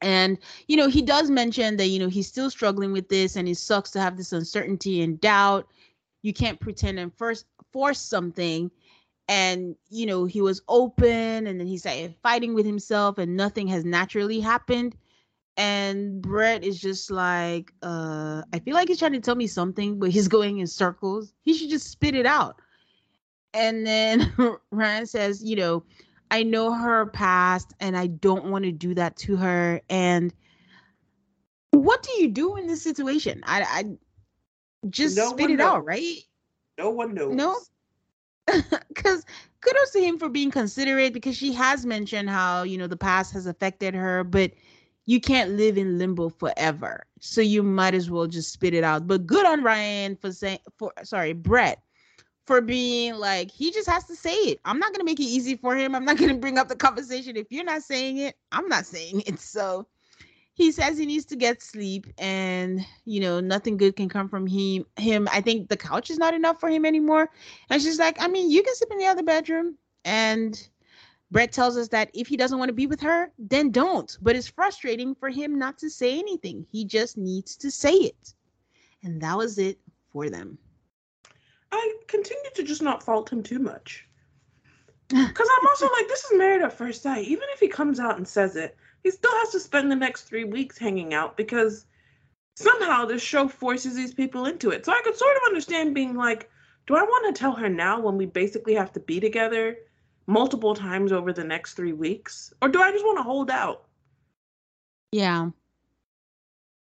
[0.00, 3.48] and you know he does mention that you know he's still struggling with this and
[3.48, 5.66] it sucks to have this uncertainty and doubt
[6.22, 8.70] you can't pretend and first force something
[9.28, 13.66] and you know he was open and then he's like fighting with himself and nothing
[13.66, 14.94] has naturally happened
[15.58, 19.98] and brett is just like uh i feel like he's trying to tell me something
[19.98, 22.60] but he's going in circles he should just spit it out
[23.52, 24.32] and then
[24.70, 25.84] ryan says you know
[26.30, 29.80] I know her past and I don't want to do that to her.
[29.88, 30.32] And
[31.70, 33.42] what do you do in this situation?
[33.44, 33.84] I, I
[34.90, 35.66] just no spit it knows.
[35.66, 36.16] out, right?
[36.76, 37.34] No one knows.
[37.34, 37.56] No.
[38.88, 39.26] Because
[39.60, 43.34] kudos to him for being considerate because she has mentioned how, you know, the past
[43.34, 44.52] has affected her, but
[45.08, 47.02] you can't live in limbo forever.
[47.18, 49.06] So you might as well just spit it out.
[49.06, 51.82] But good on Ryan for saying, for sorry, Brett
[52.44, 54.60] for being like he just has to say it.
[54.66, 55.94] I'm not gonna make it easy for him.
[55.94, 58.36] I'm not gonna bring up the conversation if you're not saying it.
[58.52, 59.40] I'm not saying it.
[59.40, 59.86] So
[60.52, 64.46] he says he needs to get sleep, and you know nothing good can come from
[64.46, 64.84] him.
[64.98, 67.30] Him, I think the couch is not enough for him anymore.
[67.70, 69.78] And she's like, I mean, you can sleep in the other bedroom.
[70.04, 70.68] And
[71.30, 74.16] Brett tells us that if he doesn't want to be with her, then don't.
[74.22, 76.66] But it's frustrating for him not to say anything.
[76.70, 78.34] He just needs to say it.
[79.02, 79.78] And that was it
[80.10, 80.58] for them.
[81.70, 84.04] I continue to just not fault him too much.
[85.08, 87.26] Because I'm also like, this is married at first sight.
[87.26, 90.24] Even if he comes out and says it, he still has to spend the next
[90.24, 91.86] three weeks hanging out because
[92.56, 94.84] somehow this show forces these people into it.
[94.84, 96.50] So I could sort of understand being like,
[96.86, 99.78] do I want to tell her now when we basically have to be together
[100.28, 102.52] multiple times over the next three weeks?
[102.62, 103.86] Or do I just want to hold out?
[105.10, 105.50] Yeah.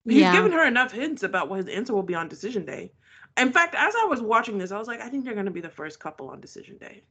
[0.05, 0.33] He's yeah.
[0.33, 2.91] given her enough hints about what his answer will be on decision day.
[3.37, 5.51] In fact, as I was watching this, I was like, I think they're going to
[5.51, 7.03] be the first couple on decision day.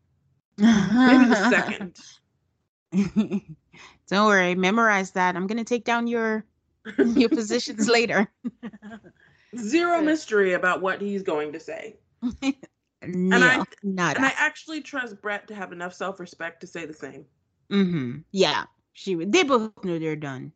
[0.58, 1.98] Maybe the second.
[4.08, 5.36] Don't worry, memorize that.
[5.36, 6.44] I'm going to take down your
[6.98, 8.30] your positions later.
[9.56, 11.96] Zero mystery about what he's going to say.
[13.06, 16.86] No, and I not and I actually trust Brett to have enough self-respect to say
[16.86, 17.24] the same.
[17.70, 18.18] Mm-hmm.
[18.32, 20.52] Yeah, she they both know they're done.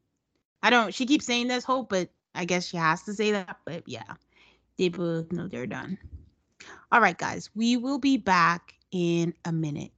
[0.62, 0.94] I don't.
[0.94, 3.59] She keeps saying this hope, but I guess she has to say that.
[3.64, 4.14] But yeah,
[4.78, 5.98] they both know they're done.
[6.92, 9.92] All right, guys, we will be back in a minute.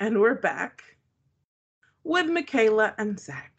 [0.00, 0.82] And we're back
[2.02, 3.51] with Michaela and Zach.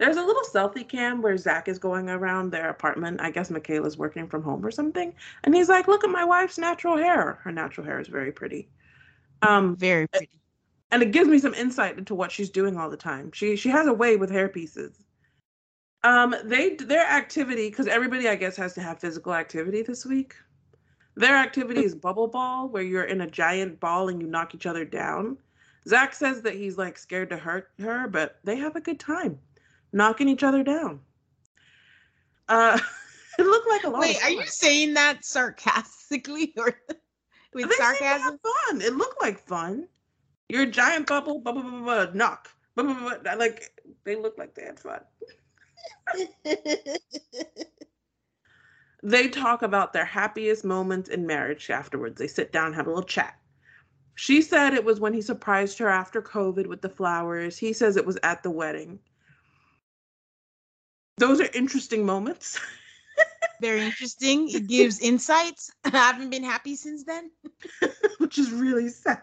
[0.00, 3.20] There's a little selfie cam where Zach is going around their apartment.
[3.20, 5.14] I guess Michaela's working from home or something.
[5.44, 7.38] And he's like, Look at my wife's natural hair.
[7.44, 8.68] Her natural hair is very pretty.
[9.42, 10.40] Um, very pretty
[10.90, 13.30] and it gives me some insight into what she's doing all the time.
[13.32, 15.04] She she has a way with hair pieces.
[16.02, 20.34] Um, they their activity because everybody I guess has to have physical activity this week.
[21.16, 24.66] Their activity is bubble ball, where you're in a giant ball and you knock each
[24.66, 25.36] other down.
[25.86, 29.38] Zach says that he's like scared to hurt her, but they have a good time
[29.92, 31.00] knocking each other down.
[32.48, 32.78] Uh,
[33.38, 34.00] it looked like a lot.
[34.00, 36.74] Wait, are you saying that sarcastically or
[37.54, 38.38] with they sarcasm?
[38.38, 38.80] fun.
[38.80, 39.88] It looked like fun.
[40.48, 42.48] You're a giant bubble, bubble, bubble, bubble knock.
[42.74, 43.70] Bubble, bubble, like
[44.04, 45.00] they look like they had fun.
[49.02, 52.18] they talk about their happiest moments in marriage afterwards.
[52.18, 53.36] They sit down, have a little chat.
[54.16, 57.56] She said it was when he surprised her after COVID with the flowers.
[57.56, 58.98] He says it was at the wedding.
[61.20, 62.58] Those are interesting moments.
[63.60, 64.48] Very interesting.
[64.48, 65.70] It gives insights.
[65.84, 67.30] I haven't been happy since then.
[68.18, 69.22] Which is really sad.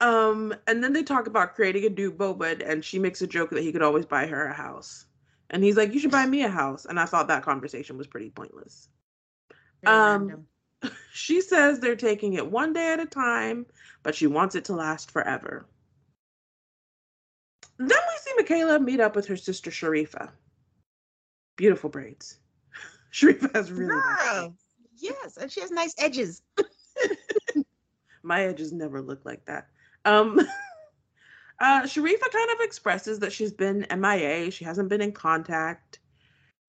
[0.00, 3.50] Um, and then they talk about creating a new Boba, and she makes a joke
[3.50, 5.06] that he could always buy her a house.
[5.50, 6.84] And he's like, You should buy me a house.
[6.84, 8.88] And I thought that conversation was pretty pointless.
[9.82, 10.46] Very um random.
[11.12, 13.66] she says they're taking it one day at a time,
[14.04, 15.66] but she wants it to last forever.
[17.78, 20.30] Then we see Michaela meet up with her sister Sharifa.
[21.56, 22.38] Beautiful braids.
[23.12, 24.50] Sharifa has really nice
[25.00, 26.42] Yes, and she has nice edges.
[28.22, 29.68] My edges never look like that.
[30.04, 30.40] Um
[31.60, 36.00] uh Sharifa kind of expresses that she's been MIA, she hasn't been in contact.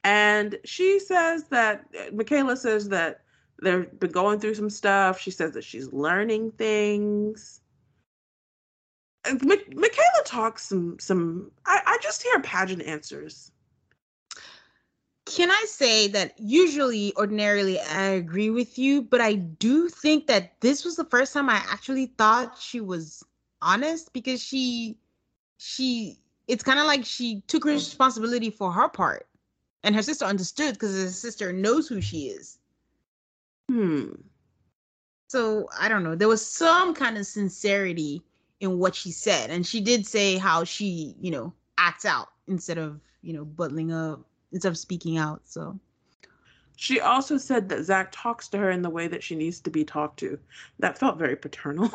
[0.03, 3.21] And she says that Michaela says that
[3.61, 5.19] they've been going through some stuff.
[5.19, 7.61] She says that she's learning things.
[9.33, 13.51] Mi- Michaela talks some some I, I just hear pageant answers.
[15.25, 20.59] Can I say that usually, ordinarily, I agree with you, but I do think that
[20.59, 23.23] this was the first time I actually thought she was
[23.61, 24.97] honest because she,
[25.57, 29.27] she, it's kind of like she took responsibility for her part,
[29.83, 32.57] and her sister understood because her sister knows who she is.
[33.69, 34.13] Hmm.
[35.27, 36.15] So I don't know.
[36.15, 38.23] There was some kind of sincerity
[38.59, 42.77] in what she said, and she did say how she, you know, acts out instead
[42.77, 45.41] of, you know, butling up instead of speaking out.
[45.45, 45.79] So
[46.75, 49.69] She also said that Zach talks to her in the way that she needs to
[49.69, 50.39] be talked to.
[50.79, 51.89] That felt very paternal.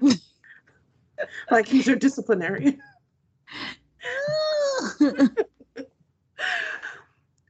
[1.50, 2.80] like he's her disciplinarian.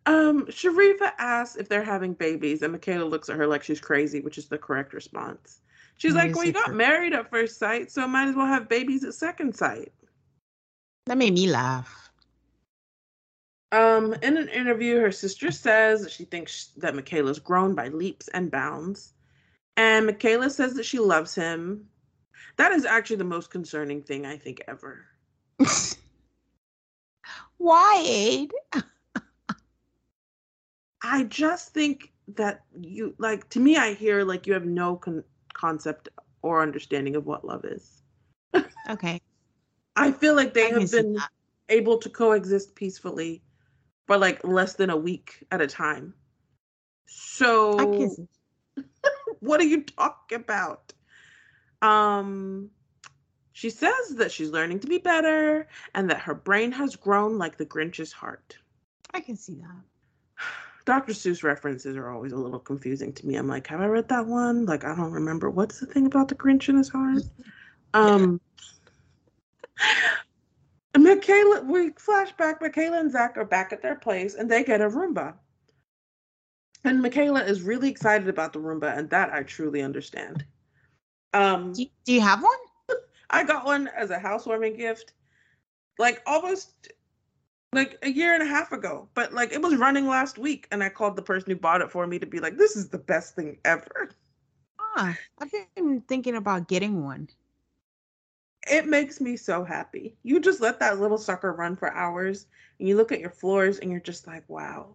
[0.07, 4.21] Um, Sharifa asks if they're having babies, and Michaela looks at her like she's crazy,
[4.21, 5.61] which is the correct response.
[5.97, 9.05] She's like, Well, you got married at first sight, so might as well have babies
[9.05, 9.93] at second sight.
[11.07, 12.11] that made me laugh.
[13.73, 18.29] Um, in an interview, her sister says that she thinks that Michaela's grown by leaps
[18.29, 19.15] and bounds.
[19.77, 21.89] And Michaela says that she loves him.
[22.57, 25.05] That is actually the most concerning thing I think ever.
[27.57, 28.53] Why, Aid?
[31.03, 35.25] I just think that you like to me I hear like you have no con-
[35.55, 36.09] concept
[36.43, 38.03] or understanding of what love is.
[38.91, 39.21] Okay.
[39.97, 41.19] I feel like they I have been
[41.69, 43.43] able to coexist peacefully
[44.07, 46.13] for like less than a week at a time.
[47.07, 48.29] So I can see.
[49.41, 50.93] what are you talking about?
[51.81, 52.71] Um
[53.53, 57.57] she says that she's learning to be better and that her brain has grown like
[57.57, 58.59] the Grinch's heart.
[59.13, 60.45] I can see that.
[60.85, 61.13] Dr.
[61.13, 63.37] Seuss references are always a little confusing to me.
[63.37, 64.67] I'm like, have I read that one?
[64.67, 65.49] Like, I don't remember.
[65.49, 67.23] What's the thing about the Grinch in his heart?
[67.95, 68.41] Um,
[70.99, 72.61] Michaela, we flashback.
[72.61, 75.35] Michaela and Zach are back at their place, and they get a Roomba.
[76.83, 80.45] And Michaela is really excited about the Roomba, and that I truly understand.
[81.33, 82.99] Um, Do you, do you have one?
[83.31, 85.13] I got one as a housewarming gift,
[85.99, 86.93] like almost
[87.75, 89.09] like a year and a half ago.
[89.15, 91.91] But like it was running last week, and I called the person who bought it
[91.91, 94.11] for me to be like, "This is the best thing ever."
[94.79, 97.29] Ah, I've been thinking about getting one.
[98.71, 100.17] It makes me so happy.
[100.23, 102.47] You just let that little sucker run for hours,
[102.79, 104.95] and you look at your floors, and you're just like, "Wow,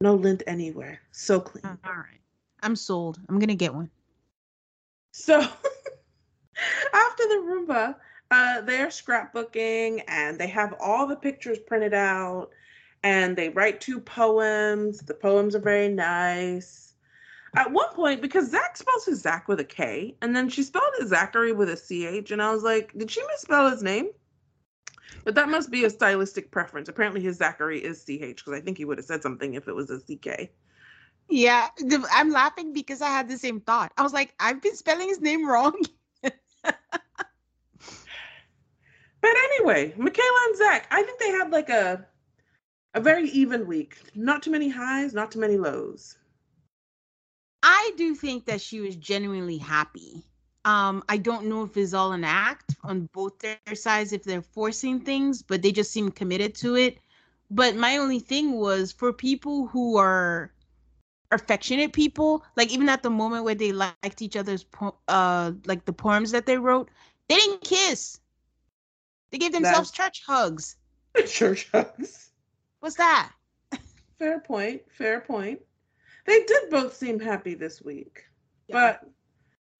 [0.00, 2.20] no lint anywhere, so clean." All right.
[2.62, 3.18] I'm sold.
[3.28, 3.90] I'm gonna get one.
[5.12, 5.40] So
[6.92, 7.96] after the Roomba,
[8.30, 12.50] uh, they're scrapbooking and they have all the pictures printed out
[13.02, 15.00] and they write two poems.
[15.00, 16.94] The poems are very nice.
[17.56, 20.92] At one point, because Zach spells his Zach with a K, and then she spelled
[20.98, 24.10] his Zachary with a CH, and I was like, did she misspell his name?
[25.24, 26.88] But that must be a stylistic preference.
[26.88, 29.74] Apparently, his Zachary is CH because I think he would have said something if it
[29.74, 30.50] was a CK.
[31.30, 31.68] Yeah,
[32.12, 33.92] I'm laughing because I had the same thought.
[33.96, 35.74] I was like, I've been spelling his name wrong.
[39.28, 42.06] But anyway, Michaela and Zach, I think they had like a
[42.94, 43.98] a very even week.
[44.14, 46.16] Not too many highs, not too many lows.
[47.62, 50.24] I do think that she was genuinely happy.
[50.64, 54.40] Um, I don't know if it's all an act on both their sides if they're
[54.40, 56.98] forcing things, but they just seem committed to it.
[57.50, 60.54] But my only thing was for people who are
[61.32, 65.84] affectionate people, like even at the moment where they liked each other's po- uh like
[65.84, 66.88] the poems that they wrote,
[67.28, 68.20] they didn't kiss.
[69.30, 70.76] They gave themselves church hugs.
[71.26, 72.30] Church hugs.
[72.80, 73.32] What's that?
[74.18, 74.82] Fair point.
[74.90, 75.60] Fair point.
[76.26, 78.24] They did both seem happy this week.
[78.68, 78.74] Yeah.
[78.74, 79.10] But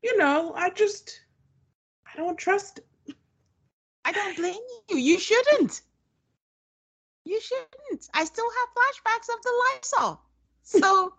[0.02, 1.20] you know, I just
[2.06, 3.16] I don't trust it.
[4.04, 4.54] I don't blame
[4.88, 4.96] you.
[4.96, 5.82] You shouldn't.
[7.24, 8.08] You shouldn't.
[8.14, 10.20] I still have flashbacks of the Lysol.
[10.62, 11.12] So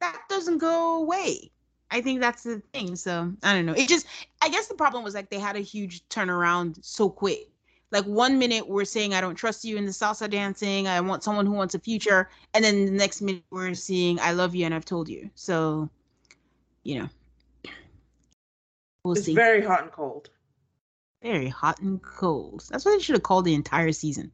[0.00, 1.50] that doesn't go away.
[1.90, 2.94] I think that's the thing.
[2.94, 3.74] So I don't know.
[3.74, 4.06] It just
[4.40, 7.49] I guess the problem was like they had a huge turnaround so quick.
[7.92, 10.86] Like one minute we're saying I don't trust you in the salsa dancing.
[10.86, 14.32] I want someone who wants a future, and then the next minute we're seeing I
[14.32, 15.30] love you and I've told you.
[15.34, 15.90] So,
[16.84, 17.08] you know,
[19.04, 19.34] we'll It's see.
[19.34, 20.30] very hot and cold.
[21.22, 22.64] Very hot and cold.
[22.70, 24.30] That's what they should have called the entire season.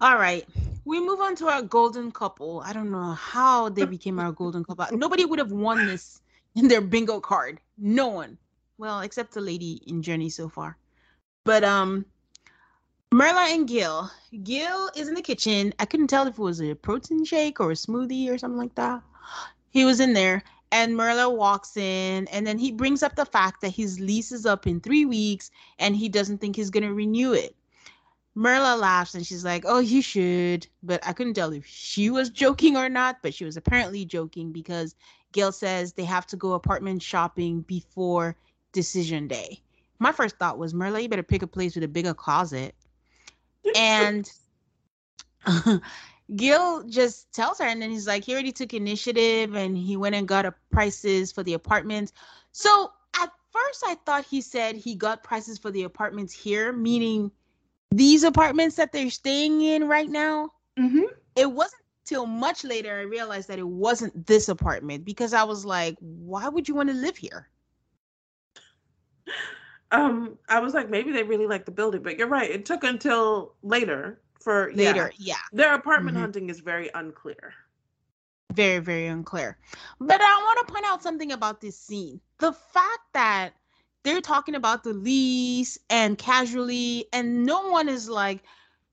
[0.00, 0.46] All right.
[0.84, 2.60] We move on to our golden couple.
[2.64, 4.86] I don't know how they became our golden couple.
[4.96, 6.20] Nobody would have won this
[6.54, 7.60] in their bingo card.
[7.78, 8.36] No one.
[8.76, 10.76] Well, except the lady in Journey so far.
[11.44, 12.04] But um
[13.14, 14.10] Myrla and Gil.
[14.42, 15.72] Gil is in the kitchen.
[15.78, 18.74] I couldn't tell if it was a protein shake or a smoothie or something like
[18.74, 19.00] that.
[19.70, 20.42] He was in there
[20.72, 24.44] and Myrla walks in and then he brings up the fact that his lease is
[24.44, 27.54] up in 3 weeks and he doesn't think he's going to renew it.
[28.36, 32.28] Myrla laughs and she's like, "Oh, you should." But I couldn't tell if she was
[32.28, 34.94] joking or not, but she was apparently joking because
[35.32, 38.36] Gail says they have to go apartment shopping before
[38.72, 39.62] decision day.
[39.98, 42.74] My first thought was, Myrla, you better pick a place with a bigger closet.
[43.74, 44.30] And
[46.36, 50.14] Gil just tells her, and then he's like, he already took initiative and he went
[50.14, 52.12] and got a prices for the apartments.
[52.52, 52.90] So
[53.20, 57.30] at first, I thought he said he got prices for the apartments here, meaning
[57.90, 60.50] these apartments that they're staying in right now.
[60.78, 61.04] Mm-hmm.
[61.36, 65.64] It wasn't till much later I realized that it wasn't this apartment because I was
[65.64, 67.48] like, why would you want to live here?
[69.96, 72.50] Um, I was like, maybe they really like the building, but you're right.
[72.50, 74.70] It took until later for.
[74.74, 75.36] Later, yeah.
[75.52, 76.20] Their apartment Mhm.
[76.20, 77.54] hunting is very unclear.
[78.52, 79.58] very very unclear
[80.00, 83.50] but i want to point out something about this scene the fact that
[84.04, 88.42] they're talking about the lease and casually and no one is like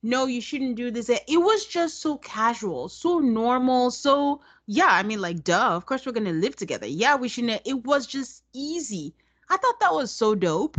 [0.02, 5.04] no you shouldn't do this it was just so casual so normal so yeah i
[5.04, 8.44] mean like duh of course we're gonna live together yeah we shouldn't it was just
[8.54, 9.14] easy
[9.50, 10.78] i thought that was so dope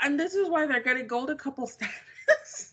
[0.00, 2.72] And this is why they're getting golden couple status.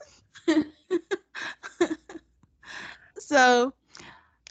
[3.18, 3.74] so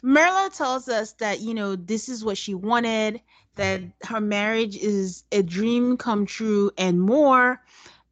[0.03, 3.21] Myrla tells us that you know this is what she wanted
[3.55, 7.61] that her marriage is a dream come true and more.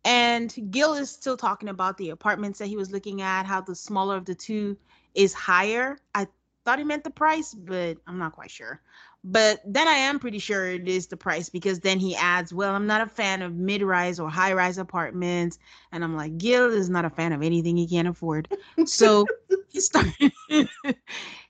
[0.05, 3.75] And Gil is still talking about the apartments that he was looking at how the
[3.75, 4.77] smaller of the two
[5.13, 5.97] is higher.
[6.15, 6.27] I
[6.63, 8.81] thought he meant the price but I'm not quite sure
[9.23, 12.73] but then I am pretty sure it is the price because then he adds well
[12.73, 15.59] I'm not a fan of mid-rise or high-rise apartments.
[15.91, 18.47] And I'm like Gil is not a fan of anything he can't afford.
[18.85, 19.25] So
[19.69, 20.31] he started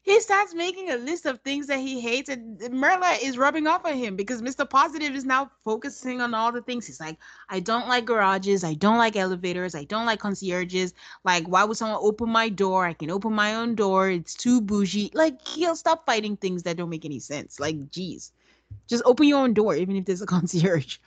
[0.04, 3.86] he starts making a list of things that he hates and Myrla is rubbing off
[3.86, 6.88] on him because mr positive is now focusing on all the things.
[6.88, 7.18] He's like
[7.50, 8.64] i don't like garages.
[8.64, 9.76] I don't like elevators.
[9.76, 10.94] I don't like concierges.
[11.24, 12.86] Like why would someone open my door?
[12.86, 14.10] I can open my own door.
[14.10, 15.12] It's too bougie.
[15.14, 17.60] Like he'll stop fighting things that don't make any sense.
[17.60, 18.32] Like geez.
[18.88, 20.98] Just open your own door even if there's a concierge.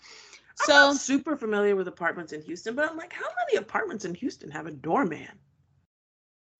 [0.60, 4.04] I'm so not super familiar with apartments in Houston, but I'm like, how many apartments
[4.04, 5.28] in Houston have a doorman?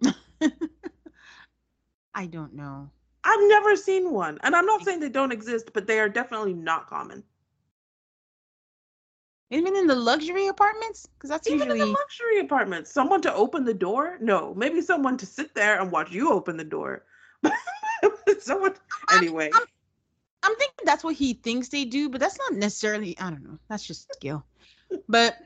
[2.15, 2.91] i don't know
[3.25, 4.39] I've never seen one.
[4.43, 7.25] And I'm not saying they don't exist, but they are definitely not common.
[9.51, 13.33] even in the luxury apartments because that's Even usually in the luxury apartments, someone to
[13.33, 14.19] open the door?
[14.21, 17.05] No, maybe someone to sit there and watch you open the door.
[18.41, 18.75] Someone
[19.13, 19.51] anyway.
[19.55, 19.63] I'm,
[20.43, 23.19] I'm thinking that's what he thinks they do, but that's not necessarily.
[23.19, 23.59] I don't know.
[23.69, 24.45] That's just skill.
[25.09, 25.37] But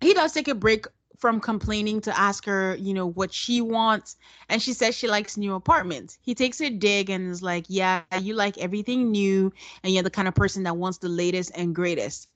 [0.00, 0.86] he does take a break
[1.22, 4.16] from complaining to ask her, you know, what she wants,
[4.48, 6.18] and she says she likes new apartments.
[6.20, 9.52] He takes a dig and is like, "Yeah, you like everything new,
[9.84, 12.28] and you're the kind of person that wants the latest and greatest."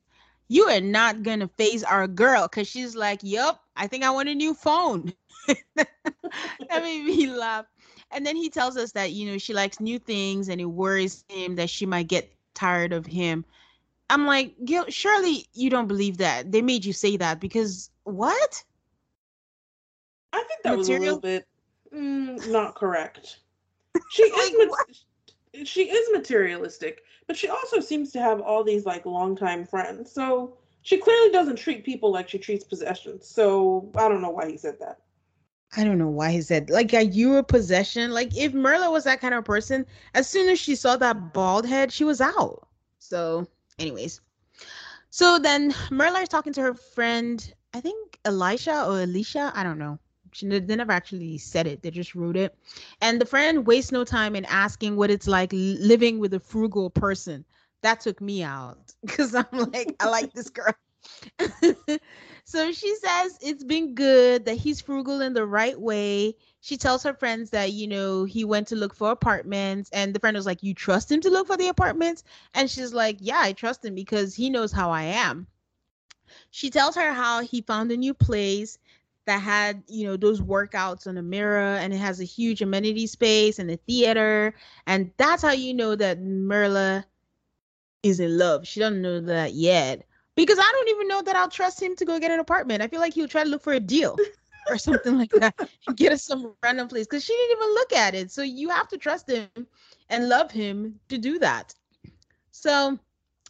[0.47, 4.29] You are not gonna phase our girl because she's like, "Yup, I think I want
[4.29, 5.13] a new phone."
[5.75, 5.89] that
[6.71, 7.67] made me laugh.
[8.13, 11.25] And then he tells us that, you know, she likes new things and it worries
[11.29, 13.45] him that she might get tired of him.
[14.11, 16.53] I'm like, Gil, surely you don't believe that.
[16.53, 18.63] They made you say that because what?
[20.37, 20.79] I think that Material?
[20.79, 21.47] was a little bit
[21.95, 23.41] mm, not correct.
[24.11, 29.07] She is ma- she is materialistic, but she also seems to have all these like
[29.07, 30.13] longtime friends.
[30.13, 33.27] So she clearly doesn't treat people like she treats possessions.
[33.27, 34.99] So I don't know why he said that.
[35.77, 38.11] I don't know why he said like are you a possession?
[38.13, 41.67] Like if Myrla was that kind of person, as soon as she saw that bald
[41.67, 42.69] head, she was out.
[42.99, 43.47] So,
[43.79, 44.21] anyways.
[45.11, 49.79] So then Myrla is talking to her friend, I think Elisha or Alicia, I don't
[49.79, 49.99] know.
[50.37, 52.55] She they never actually said it; they just wrote it.
[53.01, 56.91] And the friend wastes no time in asking what it's like living with a frugal
[56.91, 57.45] person.
[57.83, 60.75] That took me out because I'm like, I like this girl.
[62.45, 66.35] so she says it's been good that he's frugal in the right way.
[66.61, 69.91] She tells her friends that, you know, he went to look for apartments.
[69.93, 72.25] And the friend was like, You trust him to look for the apartments?
[72.55, 75.47] And she's like, Yeah, I trust him because he knows how I am.
[76.51, 78.79] She tells her how he found a new place
[79.27, 83.07] that had, you know, those workouts on a mirror and it has a huge amenity
[83.07, 84.55] space and a theater.
[84.87, 87.05] And that's how you know that Myrla
[88.03, 88.67] is in love.
[88.67, 90.07] She doesn't know that yet
[90.37, 92.83] because I don't even know that I'll trust him to go get an apartment.
[92.83, 94.17] I feel like he'll try to look for a deal
[94.69, 95.55] or something like that
[95.95, 98.31] get us some random place because she didn't even look at it.
[98.31, 99.49] So you have to trust him
[100.09, 101.75] and love him to do that.
[102.51, 102.99] So,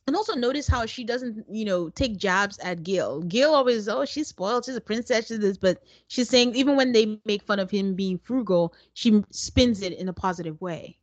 [0.06, 3.22] and also notice how she doesn't, you know, take jabs at Gil.
[3.22, 6.92] Gil always, oh, she's spoiled, she's a princess, she's this, but she's saying even when
[6.92, 10.96] they make fun of him being frugal, she spins it in a positive way.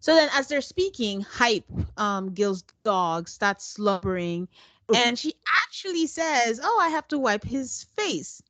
[0.00, 1.64] So then, as they're speaking, hype,
[1.96, 4.48] um, Gil's dog starts slobbering
[4.94, 5.34] and she
[5.64, 8.42] actually says, "Oh, I have to wipe his face."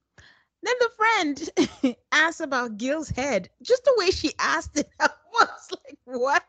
[0.63, 3.49] Then the friend asks about Gil's head.
[3.63, 6.45] Just the way she asked it, I was like, "What?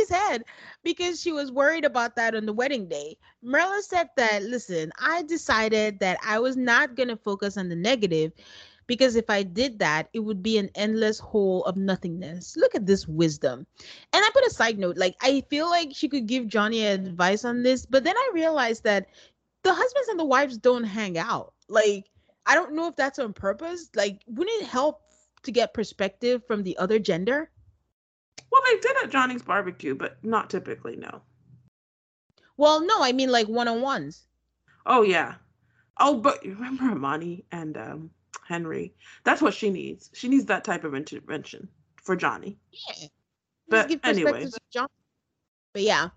[0.00, 0.44] His head?"
[0.82, 3.16] Because she was worried about that on the wedding day.
[3.44, 8.32] Myrla said that, "Listen, I decided that I was not gonna focus on the negative."
[8.86, 12.56] because if I did that, it would be an endless hole of nothingness.
[12.56, 13.66] Look at this wisdom.
[14.12, 17.44] And I put a side note like, I feel like she could give Johnny advice
[17.44, 19.06] on this, but then I realized that
[19.62, 21.52] the husbands and the wives don't hang out.
[21.68, 22.06] Like,
[22.46, 23.90] I don't know if that's on purpose.
[23.96, 25.00] Like, wouldn't it help
[25.42, 27.50] to get perspective from the other gender?
[28.50, 31.22] Well, they did at Johnny's barbecue, but not typically, no.
[32.56, 34.26] Well, no, I mean like one on ones.
[34.86, 35.34] Oh yeah.
[35.98, 38.10] Oh, but remember Amani and um
[38.46, 38.94] Henry.
[39.24, 40.10] That's what she needs.
[40.14, 41.68] She needs that type of intervention
[42.02, 42.58] for Johnny.
[42.70, 43.08] Yeah.
[43.68, 44.46] But anyway.
[45.72, 46.08] But yeah.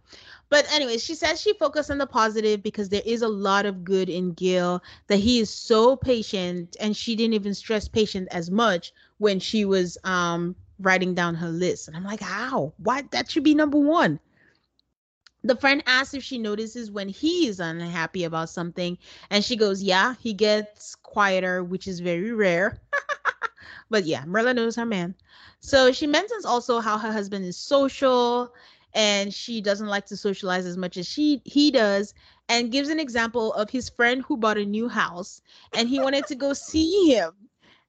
[0.49, 3.83] But anyways, she says she focused on the positive because there is a lot of
[3.83, 8.49] good in Gil, that he is so patient and she didn't even stress patient as
[8.49, 11.87] much when she was um writing down her list.
[11.87, 12.73] And I'm like, how?
[12.77, 14.19] Why that should be number one
[15.43, 18.97] the friend asks if she notices when he is unhappy about something
[19.29, 22.79] and she goes yeah he gets quieter which is very rare
[23.89, 25.15] but yeah Myrla knows her man
[25.59, 28.53] so she mentions also how her husband is social
[28.93, 32.13] and she doesn't like to socialize as much as she he does
[32.49, 35.41] and gives an example of his friend who bought a new house
[35.73, 37.31] and he wanted to go see him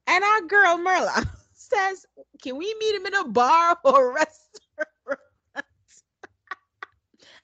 [0.06, 1.28] and our girl Myrla
[1.72, 2.06] says
[2.42, 5.20] can we meet him in a bar or a restaurant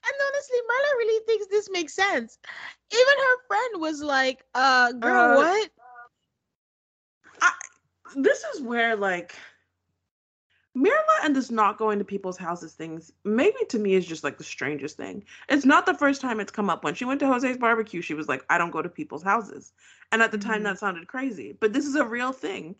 [0.07, 2.37] and honestly, Myrla really thinks this makes sense.
[2.93, 5.69] Even her friend was like, uh, girl, uh, what?
[7.41, 7.51] I,
[8.15, 9.35] this is where like
[10.77, 14.37] Myrla and this not going to people's houses things, maybe to me is just like
[14.37, 15.23] the strangest thing.
[15.49, 16.83] It's not the first time it's come up.
[16.83, 19.73] When she went to Jose's barbecue, she was like, I don't go to people's houses.
[20.11, 20.63] And at the time mm-hmm.
[20.65, 21.57] that sounded crazy.
[21.59, 22.75] But this is a real thing.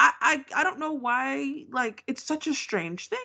[0.00, 3.18] I, I I don't know why like it's such a strange thing.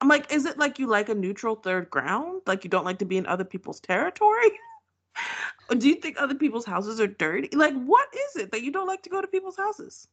[0.00, 2.42] I'm like, is it like you like a neutral third ground?
[2.44, 4.50] Like you don't like to be in other people's territory?
[5.78, 7.56] Do you think other people's houses are dirty?
[7.56, 10.08] Like, what is it that you don't like to go to people's houses?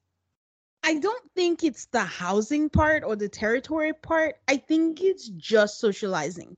[0.84, 4.36] I don't think it's the housing part or the territory part.
[4.48, 6.56] I think it's just socializing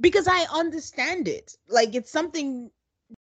[0.00, 1.56] because I understand it.
[1.68, 2.70] Like, it's something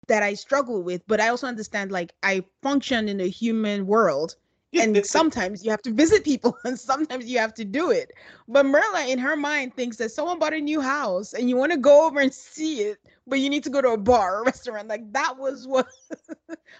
[0.08, 4.36] that I struggle with, but I also understand, like, I function in a human world
[4.78, 8.12] and sometimes you have to visit people and sometimes you have to do it.
[8.48, 11.72] But Myrla in her mind thinks that someone bought a new house and you want
[11.72, 14.44] to go over and see it but you need to go to a bar or
[14.46, 14.88] restaurant.
[14.88, 15.88] Like that was what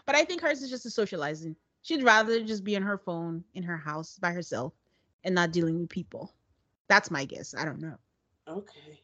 [0.06, 1.56] but i think hers is just a socializing.
[1.82, 4.74] She'd rather just be on her phone in her house by herself
[5.24, 6.34] and not dealing with people.
[6.88, 7.54] That's my guess.
[7.58, 7.96] I don't know.
[8.48, 9.04] Okay.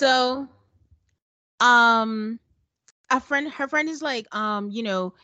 [0.00, 0.48] So
[1.60, 2.38] um
[3.10, 5.14] a friend her friend is like um you know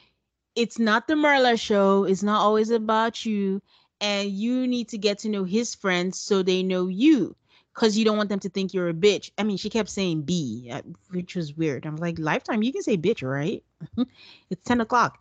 [0.55, 2.05] it's not the Myrla show.
[2.05, 3.62] It's not always about you.
[4.01, 7.36] And you need to get to know his friends so they know you.
[7.74, 9.30] because you don't want them to think you're a bitch.
[9.38, 11.86] I mean, she kept saying B, uh, which was weird.
[11.86, 13.62] I'm like, Lifetime, you can say bitch, right?
[14.51, 15.18] it's 10 o'clock.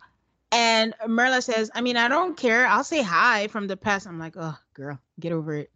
[0.52, 2.66] And Myrla says, I mean, I don't care.
[2.66, 4.06] I'll say hi from the past.
[4.06, 5.70] I'm like, oh, girl, get over it.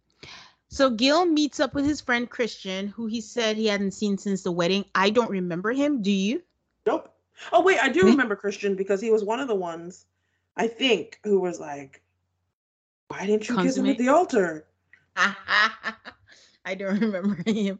[0.67, 4.43] So Gil meets up with his friend Christian, who he said he hadn't seen since
[4.43, 4.83] the wedding.
[4.93, 6.01] I don't remember him.
[6.01, 6.43] Do you?
[6.85, 7.14] Nope.
[7.51, 10.05] Oh wait, I do remember Christian because he was one of the ones,
[10.55, 12.01] I think, who was like,
[13.09, 14.65] "Why didn't you kiss him at the altar?"
[15.15, 17.79] I don't remember him.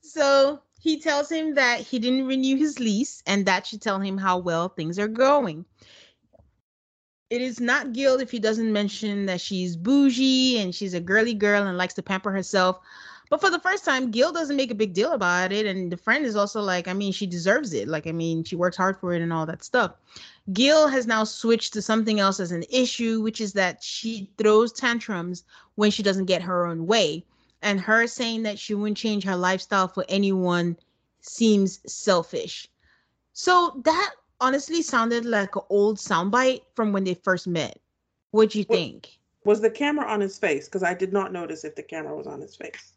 [0.00, 4.18] So he tells him that he didn't renew his lease and that should tell him
[4.18, 5.64] how well things are going.
[7.30, 11.34] It is not Gil if he doesn't mention that she's bougie and she's a girly
[11.34, 12.78] girl and likes to pamper herself.
[13.30, 15.66] But for the first time, Gil doesn't make a big deal about it.
[15.66, 17.88] And the friend is also like, I mean, she deserves it.
[17.88, 19.92] Like, I mean, she works hard for it and all that stuff.
[20.52, 24.72] Gil has now switched to something else as an issue, which is that she throws
[24.72, 25.44] tantrums
[25.76, 27.24] when she doesn't get her own way.
[27.62, 30.76] And her saying that she wouldn't change her lifestyle for anyone
[31.22, 32.68] seems selfish.
[33.32, 34.10] So that
[34.40, 37.80] honestly sounded like an old soundbite from when they first met.
[38.32, 39.18] What do you think?
[39.44, 40.66] Was the camera on his face?
[40.66, 42.93] Because I did not notice if the camera was on his face.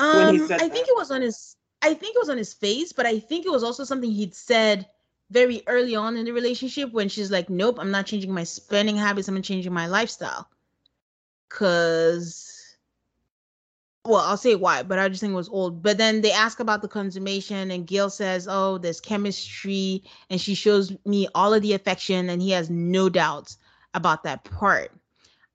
[0.00, 1.56] Um, I think it was on his.
[1.82, 4.34] I think it was on his face, but I think it was also something he'd
[4.34, 4.86] said
[5.30, 8.96] very early on in the relationship when she's like, "Nope, I'm not changing my spending
[8.96, 9.28] habits.
[9.28, 10.48] I'm changing my lifestyle."
[11.50, 12.76] Cause,
[14.04, 15.82] well, I'll say why, but I just think it was old.
[15.82, 20.54] But then they ask about the consummation, and Gil says, "Oh, there's chemistry," and she
[20.54, 23.58] shows me all of the affection, and he has no doubts
[23.94, 24.92] about that part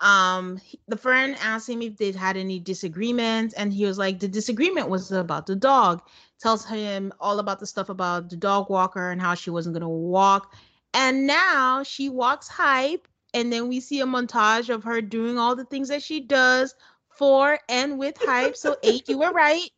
[0.01, 4.27] um the friend asked him if they'd had any disagreements and he was like the
[4.27, 6.01] disagreement was about the dog.
[6.39, 9.81] Tells him all about the stuff about the dog walker and how she wasn't going
[9.81, 10.53] to walk.
[10.93, 15.55] And now she walks hype and then we see a montage of her doing all
[15.55, 16.75] the things that she does
[17.09, 18.57] for and with hype.
[18.57, 19.69] So eight you were right.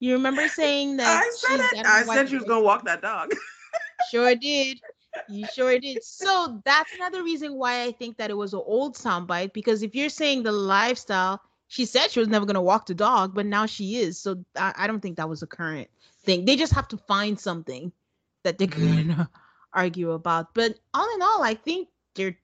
[0.00, 1.86] You remember saying that i said it.
[1.86, 3.32] i said she was going to walk that dog.
[4.10, 4.80] Sure did
[5.28, 6.02] you sure did.
[6.04, 9.94] So that's another reason why I think that it was an old soundbite because if
[9.94, 13.46] you're saying the lifestyle, she said she was never going to walk the dog, but
[13.46, 14.18] now she is.
[14.18, 15.88] So I, I, don't think that was a current
[16.24, 16.44] thing.
[16.44, 17.92] They just have to find something
[18.42, 19.28] that they're going to
[19.72, 20.52] argue about.
[20.54, 22.36] But all in all, I think they're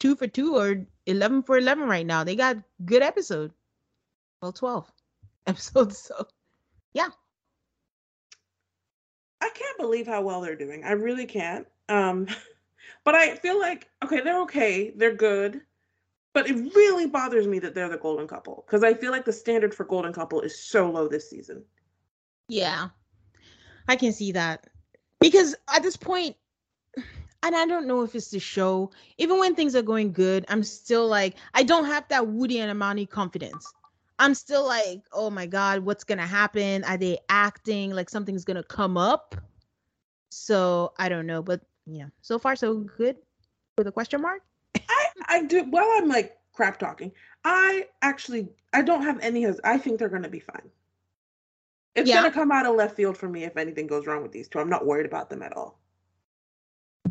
[0.00, 2.24] two for two or 11 for 11 right now.
[2.24, 3.52] They got good episode.
[4.40, 4.90] Well, 12
[5.46, 5.98] episodes.
[5.98, 6.26] So
[6.94, 7.08] yeah.
[9.40, 10.84] I can't believe how well they're doing.
[10.84, 11.66] I really can't.
[11.92, 12.26] Um,
[13.04, 15.60] but I feel like okay, they're okay, they're good,
[16.32, 19.32] but it really bothers me that they're the golden couple because I feel like the
[19.32, 21.64] standard for golden couple is so low this season.
[22.48, 22.88] Yeah,
[23.88, 24.66] I can see that
[25.20, 26.36] because at this point,
[26.96, 28.90] and I don't know if it's the show.
[29.18, 32.70] Even when things are going good, I'm still like I don't have that Woody and
[32.70, 33.70] Amani confidence.
[34.18, 36.84] I'm still like, oh my god, what's gonna happen?
[36.84, 39.34] Are they acting like something's gonna come up?
[40.30, 43.16] So I don't know, but yeah, so far so good
[43.76, 44.42] with a question mark.
[44.76, 45.88] I I do well.
[45.96, 47.12] I'm like crap talking.
[47.44, 49.46] I actually I don't have any.
[49.64, 50.70] I think they're gonna be fine.
[51.94, 52.16] It's yeah.
[52.16, 54.58] gonna come out of left field for me if anything goes wrong with these two.
[54.58, 55.78] I'm not worried about them at all.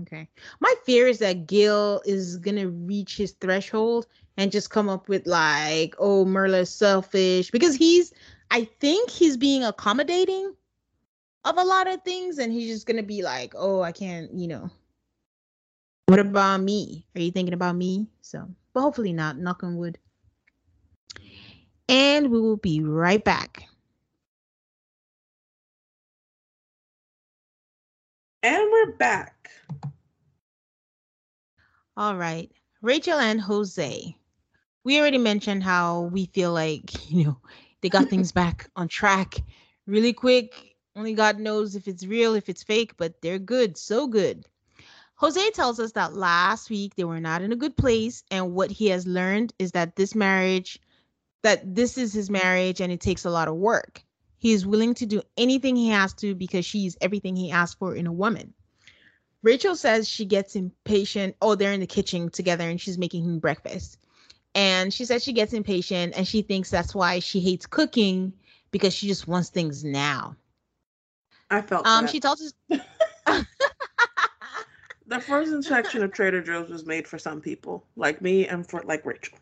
[0.01, 0.27] Okay.
[0.59, 4.07] My fear is that Gil is gonna reach his threshold
[4.37, 8.13] and just come up with like, oh, Myrla's selfish because he's.
[8.53, 10.53] I think he's being accommodating
[11.43, 14.47] of a lot of things and he's just gonna be like oh i can't you
[14.47, 14.69] know.
[16.07, 17.05] What about me?
[17.15, 18.07] Are you thinking about me?
[18.21, 19.97] So but hopefully not knock on wood.
[21.87, 23.63] And we will be right back.
[28.43, 29.51] And we're back.
[31.95, 32.51] All right.
[32.81, 34.15] Rachel and jose
[34.83, 37.37] we already mentioned how we feel like you know
[37.81, 39.35] they got things back on track
[39.85, 44.07] really quick only God knows if it's real, if it's fake, but they're good, so
[44.07, 44.45] good.
[45.15, 48.71] Jose tells us that last week they were not in a good place, and what
[48.71, 50.79] he has learned is that this marriage,
[51.43, 54.03] that this is his marriage, and it takes a lot of work.
[54.37, 57.95] He is willing to do anything he has to because she's everything he asked for
[57.95, 58.53] in a woman.
[59.43, 61.35] Rachel says she gets impatient.
[61.41, 63.99] Oh, they're in the kitchen together and she's making him breakfast.
[64.53, 68.33] And she says she gets impatient and she thinks that's why she hates cooking
[68.71, 70.35] because she just wants things now.
[71.51, 71.85] I felt.
[71.85, 72.11] Um, that.
[72.11, 72.53] she tells us.
[75.05, 78.81] the frozen section of Trader Joe's was made for some people, like me, and for
[78.83, 79.37] like Rachel.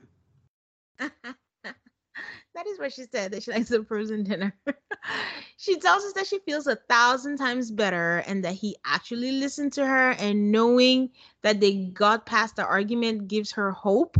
[0.99, 4.55] that is what she said that she likes the frozen dinner.
[5.57, 9.73] she tells us that she feels a thousand times better and that he actually listened
[9.73, 11.11] to her, and knowing
[11.43, 14.17] that they got past the argument gives her hope.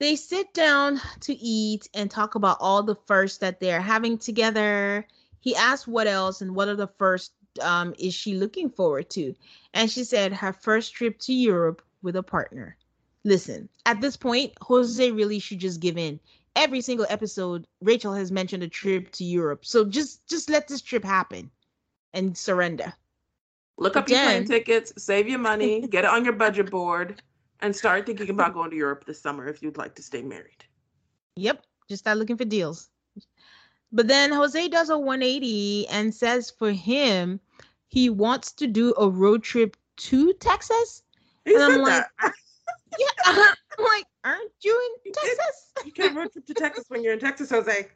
[0.00, 5.06] they sit down to eat and talk about all the firsts that they're having together.
[5.40, 9.34] He asked what else and what are the first um, is she looking forward to?
[9.74, 12.76] And she said her first trip to Europe with a partner.
[13.24, 16.20] Listen, at this point, Jose really should just give in.
[16.56, 19.64] Every single episode, Rachel has mentioned a trip to Europe.
[19.64, 21.50] So just just let this trip happen
[22.12, 22.92] and surrender.
[23.78, 27.22] Look up Again, your plane tickets, save your money, get it on your budget board,
[27.60, 30.64] and start thinking about going to Europe this summer if you'd like to stay married.
[31.36, 32.89] Yep, just start looking for deals.
[33.92, 37.40] But then Jose does a 180 and says for him,
[37.88, 41.02] he wants to do a road trip to Texas.
[41.44, 42.04] He and I'm like,
[42.98, 45.72] yeah, I'm like, aren't you in Texas?
[45.84, 47.88] You can't road trip to Texas when you're in Texas, Jose.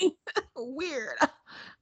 [0.56, 1.16] Weird.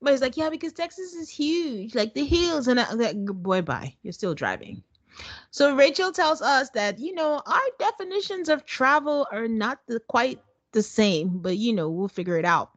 [0.01, 3.61] But he's like, yeah, because Texas is huge, like the hills, and I, like, boy,
[3.61, 3.95] bye.
[4.03, 4.83] You're still driving.
[5.51, 10.41] So Rachel tells us that you know our definitions of travel are not the, quite
[10.73, 12.71] the same, but you know we'll figure it out.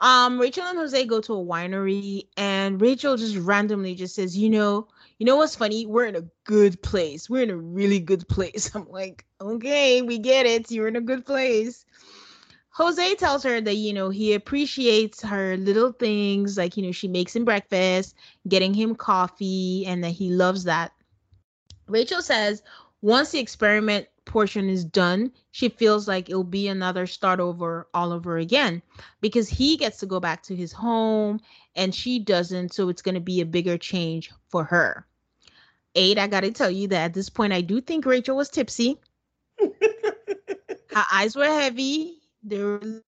[0.00, 4.48] Um, Rachel and Jose go to a winery, and Rachel just randomly just says, "You
[4.48, 4.88] know,
[5.18, 5.84] you know what's funny?
[5.84, 7.28] We're in a good place.
[7.28, 10.70] We're in a really good place." I'm like, "Okay, we get it.
[10.70, 11.84] You're in a good place."
[12.70, 17.08] Jose tells her that you know he appreciates her little things, like you know she
[17.08, 18.14] makes him breakfast,
[18.48, 20.92] getting him coffee, and that he loves that.
[21.88, 22.62] Rachel says
[23.02, 28.12] once the experiment portion is done, she feels like it'll be another start over all
[28.12, 28.82] over again
[29.20, 31.40] because he gets to go back to his home
[31.74, 32.72] and she doesn't.
[32.72, 35.06] So it's going to be a bigger change for her.
[35.94, 38.48] Eight, I got to tell you that at this point, I do think Rachel was
[38.48, 38.98] tipsy.
[39.60, 43.02] her eyes were heavy, they were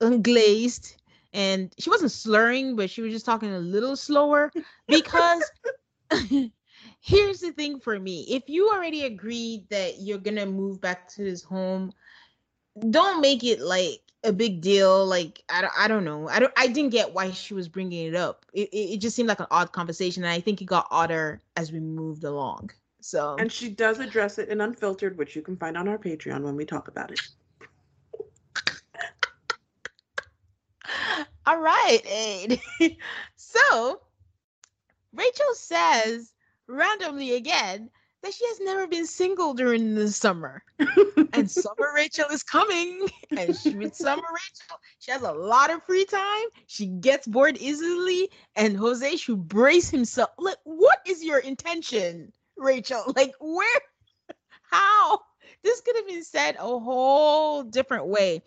[0.00, 0.96] unglazed,
[1.32, 4.50] and she wasn't slurring, but she was just talking a little slower
[4.88, 5.44] because
[7.06, 8.26] here's the thing for me.
[8.28, 11.92] If you already agreed that you're gonna move back to his home
[12.90, 15.06] don't make it like a big deal.
[15.06, 16.28] Like i don't, I don't know.
[16.28, 18.44] I don't i didn't get why she was bringing it up.
[18.52, 21.40] It, it, it just seemed like an odd conversation and i think it got odder
[21.56, 22.70] as we moved along.
[23.00, 26.42] So and she does address it in unfiltered which you can find on our patreon
[26.42, 27.20] when we talk about it.
[31.46, 32.60] All right Aid.
[33.36, 34.00] so
[35.14, 36.32] rachel says
[36.68, 37.90] randomly again
[38.22, 40.62] that she has never been single during the summer.
[41.32, 43.08] and summer Rachel is coming.
[43.36, 46.46] And she, with summer Rachel, she has a lot of free time.
[46.66, 48.30] She gets bored easily.
[48.56, 50.30] And Jose should brace himself.
[50.38, 53.02] Like, what is your intention, Rachel?
[53.16, 53.80] Like, where?
[54.70, 55.20] How?
[55.62, 58.42] This could have been said a whole different way.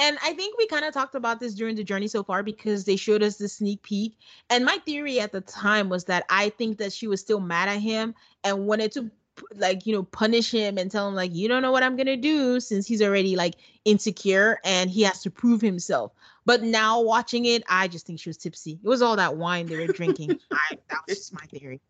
[0.00, 2.84] And I think we kind of talked about this during the journey so far because
[2.86, 4.16] they showed us the sneak peek.
[4.48, 7.68] And my theory at the time was that I think that she was still mad
[7.68, 9.10] at him and wanted to
[9.54, 12.16] like you know punish him and tell him like you don't know what i'm gonna
[12.16, 13.54] do since he's already like
[13.86, 16.12] insecure and he has to prove himself.
[16.44, 18.78] But now watching it i just think she was tipsy.
[18.82, 20.38] It was all that wine they were drinking.
[20.52, 21.80] I, that was just my theory.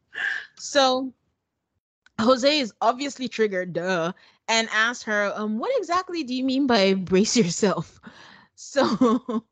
[0.56, 1.12] So
[2.20, 4.12] Jose is obviously triggered, duh,
[4.48, 8.00] and asked her, um, what exactly do you mean by brace yourself?
[8.62, 9.42] So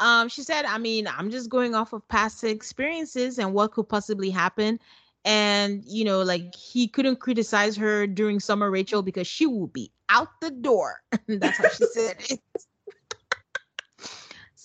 [0.00, 3.88] um, she said, I mean, I'm just going off of past experiences and what could
[3.88, 4.78] possibly happen.
[5.24, 9.90] And, you know, like he couldn't criticize her during summer, Rachel, because she will be
[10.08, 11.02] out the door.
[11.28, 12.40] That's how she said it.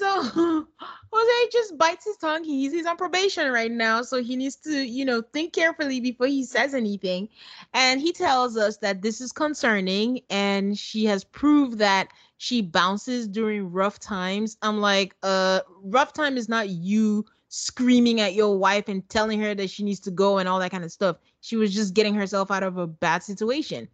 [0.04, 0.22] So
[1.14, 2.44] Jose just bites his tongue.
[2.44, 6.28] He's he's on probation right now, so he needs to, you know, think carefully before
[6.28, 7.30] he says anything.
[7.74, 13.30] And he tells us that this is concerning, and she has proved that she bounces
[13.30, 14.58] during rough times.
[14.62, 19.56] I'm like, uh, rough time is not you screaming at your wife and telling her
[19.56, 21.16] that she needs to go and all that kind of stuff.
[21.40, 23.88] She was just getting herself out of a bad situation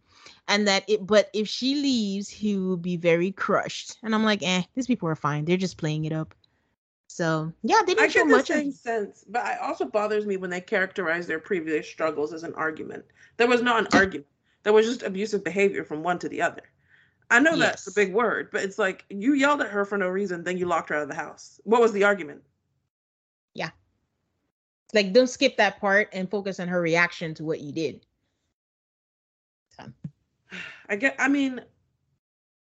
[0.50, 3.96] and that it but if she leaves he will be very crushed.
[4.02, 5.44] And i'm like eh these people are fine.
[5.44, 6.34] They're just playing it up.
[7.06, 8.74] So yeah they didn't show much of...
[8.74, 13.04] sense but it also bothers me when they characterize their previous struggles as an argument.
[13.36, 14.26] There was not an argument.
[14.64, 16.62] There was just abusive behavior from one to the other.
[17.30, 17.58] I know yes.
[17.58, 20.58] that's a big word but it's like you yelled at her for no reason then
[20.58, 21.60] you locked her out of the house.
[21.64, 22.42] What was the argument?
[23.54, 23.70] Yeah.
[24.92, 28.04] Like don't skip that part and focus on her reaction to what you did
[30.88, 31.16] I get.
[31.18, 31.60] I mean,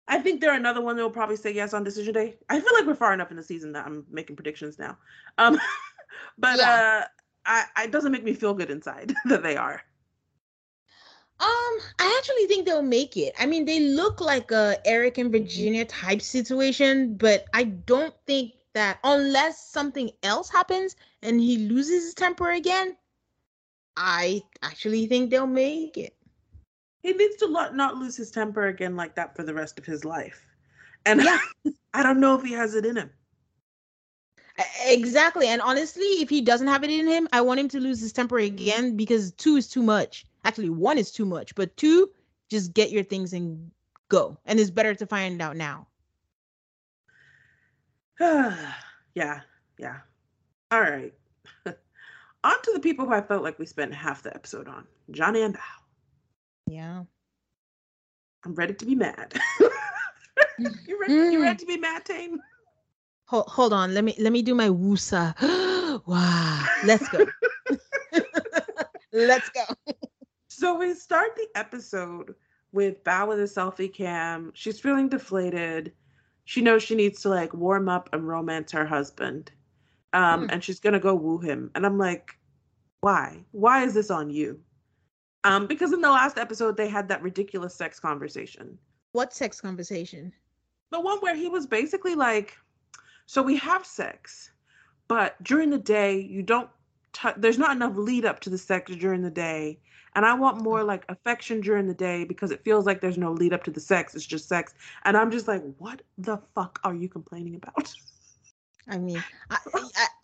[0.08, 2.36] I think they're another one that will probably say yes on decision day.
[2.48, 4.96] I feel like we're far enough in the season that I'm making predictions now.
[5.36, 5.60] Um,
[6.38, 7.02] but yeah.
[7.02, 7.06] uh,
[7.44, 9.82] I, I, it doesn't make me feel good inside that they are.
[11.40, 13.32] Um, I actually think they'll make it.
[13.38, 18.54] I mean, they look like a Eric and Virginia type situation, but I don't think
[18.74, 22.96] that unless something else happens and he loses his temper again,
[23.96, 26.17] I actually think they'll make it.
[27.08, 30.04] He needs to not lose his temper again like that for the rest of his
[30.04, 30.46] life.
[31.06, 31.38] And Yeah.
[31.94, 33.10] I don't know if he has it in him.
[34.84, 35.48] Exactly.
[35.48, 38.12] And honestly, if he doesn't have it in him, I want him to lose his
[38.12, 40.26] temper again because two is too much.
[40.44, 42.10] Actually, one is too much, but two,
[42.50, 43.70] just get your things and
[44.08, 44.38] go.
[44.44, 45.86] And it's better to find out now.
[48.20, 49.40] yeah,
[49.78, 49.98] yeah.
[50.70, 51.14] All right.
[52.44, 54.86] on to the people who I felt like we spent half the episode on.
[55.10, 55.87] Johnny and Bao.
[56.68, 57.04] Yeah.
[58.44, 59.34] I'm ready to be mad.
[60.58, 61.14] you ready?
[61.14, 62.38] You ready to be mad, Tane?
[63.26, 63.94] Hold, hold on.
[63.94, 65.34] Let me let me do my woosa.
[66.06, 66.66] wow.
[66.84, 67.26] Let's go.
[69.12, 69.64] Let's go.
[70.48, 72.34] So we start the episode
[72.72, 74.52] with Bao with a selfie cam.
[74.54, 75.92] She's feeling deflated.
[76.44, 79.50] She knows she needs to like warm up and romance her husband.
[80.12, 80.50] Um, Hmm.
[80.50, 81.70] and she's gonna go woo him.
[81.74, 82.38] And I'm like,
[83.00, 83.44] why?
[83.52, 84.60] Why is this on you?
[85.44, 88.78] Um, because in the last episode they had that ridiculous sex conversation.
[89.12, 90.32] What sex conversation?
[90.90, 92.56] The one where he was basically like,
[93.26, 94.50] so we have sex,
[95.06, 96.68] but during the day you don't
[97.12, 99.78] tou- there's not enough lead up to the sex during the day.
[100.14, 103.32] And I want more like affection during the day because it feels like there's no
[103.32, 104.14] lead up to the sex.
[104.14, 104.74] It's just sex.
[105.04, 107.94] And I'm just like, what the fuck are you complaining about?
[108.88, 109.58] I mean, I,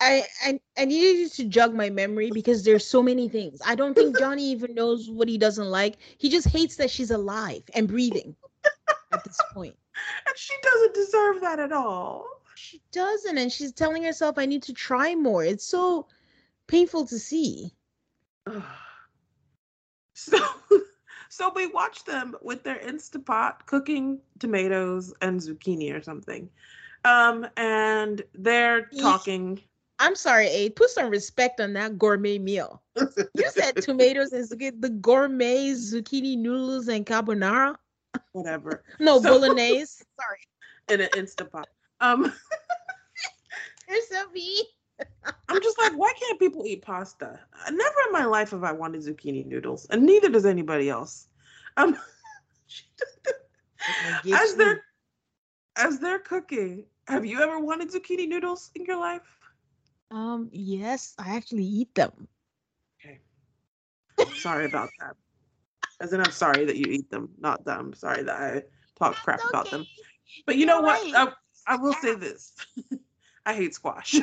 [0.01, 3.61] I, I, I, needed you to jog my memory because there's so many things.
[3.65, 5.97] I don't think Johnny even knows what he doesn't like.
[6.17, 8.35] He just hates that she's alive and breathing
[9.11, 9.75] at this point.
[10.27, 12.25] And she doesn't deserve that at all.
[12.55, 16.07] She doesn't, and she's telling herself, "I need to try more." It's so
[16.67, 17.73] painful to see.
[20.17, 20.39] So,
[21.29, 26.49] so we watch them with their Instapot cooking tomatoes and zucchini or something.
[27.05, 29.61] Um, and they're talking.
[29.99, 30.69] I'm sorry, A.
[30.71, 32.81] Put some respect on that gourmet meal.
[32.97, 37.77] You said tomatoes and zucchini, the gourmet zucchini noodles and carbonara.
[38.33, 40.03] whatever No So- bolognese.
[40.19, 40.39] Sorry,
[40.89, 41.63] in an Instapot.
[42.01, 42.33] Um,
[43.87, 44.65] you're so mean.
[45.49, 47.39] I'm just like, why can't people eat pasta?
[47.69, 51.27] Never in my life have I wanted zucchini noodles, and neither does anybody else.
[51.77, 51.97] Um,
[54.33, 54.83] as they're
[55.77, 59.37] as they're cooking, have you ever wanted zucchini noodles in your life?
[60.11, 62.27] Um, yes, I actually eat them.
[62.99, 63.19] Okay.
[64.35, 65.15] Sorry about that.
[65.99, 68.63] As in, I'm sorry that you eat them, not that I'm sorry that I
[68.97, 69.85] talk crap about them.
[70.45, 70.99] But you know what?
[71.15, 71.31] I,
[71.67, 72.53] I will say this.
[73.45, 74.15] I hate squash.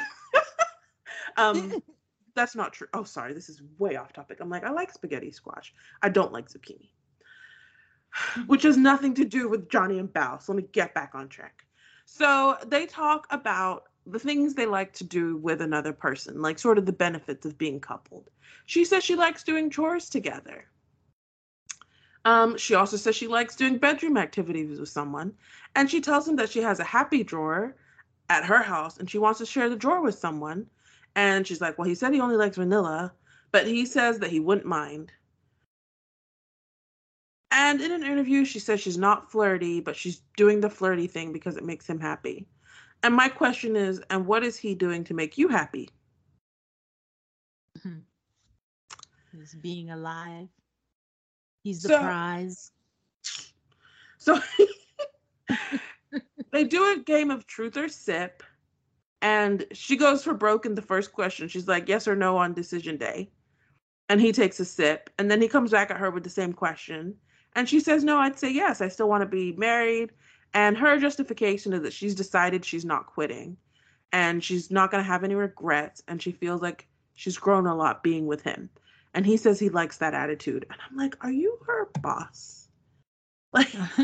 [1.36, 1.74] um,
[2.34, 2.88] that's not true.
[2.92, 3.32] Oh, sorry.
[3.32, 4.38] This is way off topic.
[4.40, 5.72] I'm like, I like spaghetti squash.
[6.02, 6.90] I don't like zucchini,
[8.46, 10.42] which has nothing to do with Johnny and Bao.
[10.42, 11.64] So let me get back on track.
[12.14, 16.76] So they talk about the things they like to do with another person, like sort
[16.76, 18.28] of the benefits of being coupled.
[18.66, 20.66] She says she likes doing chores together.
[22.26, 25.32] Um, she also says she likes doing bedroom activities with someone.
[25.74, 27.76] And she tells him that she has a happy drawer
[28.28, 30.66] at her house and she wants to share the drawer with someone.
[31.16, 33.14] And she's like, Well, he said he only likes vanilla,
[33.52, 35.12] but he says that he wouldn't mind.
[37.52, 41.32] And in an interview, she says she's not flirty, but she's doing the flirty thing
[41.34, 42.46] because it makes him happy.
[43.02, 45.90] And my question is, and what is he doing to make you happy?
[47.82, 47.98] Hmm.
[49.32, 50.48] He's being alive.
[51.62, 52.72] He's the So- prize.
[54.18, 54.38] So
[56.52, 58.44] they do a game of truth or sip,
[59.20, 61.48] and she goes for broke in the first question.
[61.48, 63.32] She's like, yes or no on decision day.
[64.08, 66.52] And he takes a sip, and then he comes back at her with the same
[66.52, 67.16] question.
[67.54, 68.80] And she says, no, I'd say yes.
[68.80, 70.10] I still want to be married.
[70.54, 73.56] And her justification is that she's decided she's not quitting
[74.12, 76.02] and she's not going to have any regrets.
[76.08, 78.70] And she feels like she's grown a lot being with him.
[79.14, 80.66] And he says he likes that attitude.
[80.70, 82.68] And I'm like, are you her boss?
[83.52, 83.72] Like,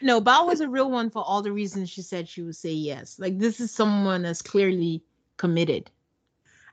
[0.00, 2.70] no, Bao was a real one for all the reasons she said she would say
[2.70, 3.18] yes.
[3.18, 5.02] Like this is someone that's clearly
[5.36, 5.90] committed.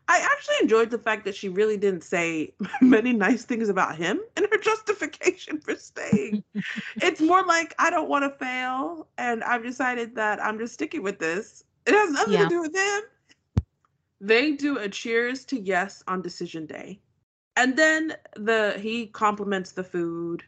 [0.10, 4.20] I actually enjoyed the fact that she really didn't say many nice things about him
[4.38, 6.44] in her justification for staying.
[7.02, 11.04] it's more like I don't want to fail, and I've decided that I'm just sticking
[11.04, 11.64] with this.
[11.86, 12.44] It has nothing Yeah.
[12.44, 13.02] to do with him.
[14.20, 17.00] They do a cheers to yes on decision day,
[17.56, 20.44] and then the he compliments the food.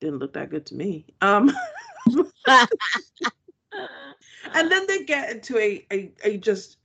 [0.00, 1.06] Didn't look that good to me.
[1.20, 1.56] Um,
[4.54, 6.78] and then they get into a a, a just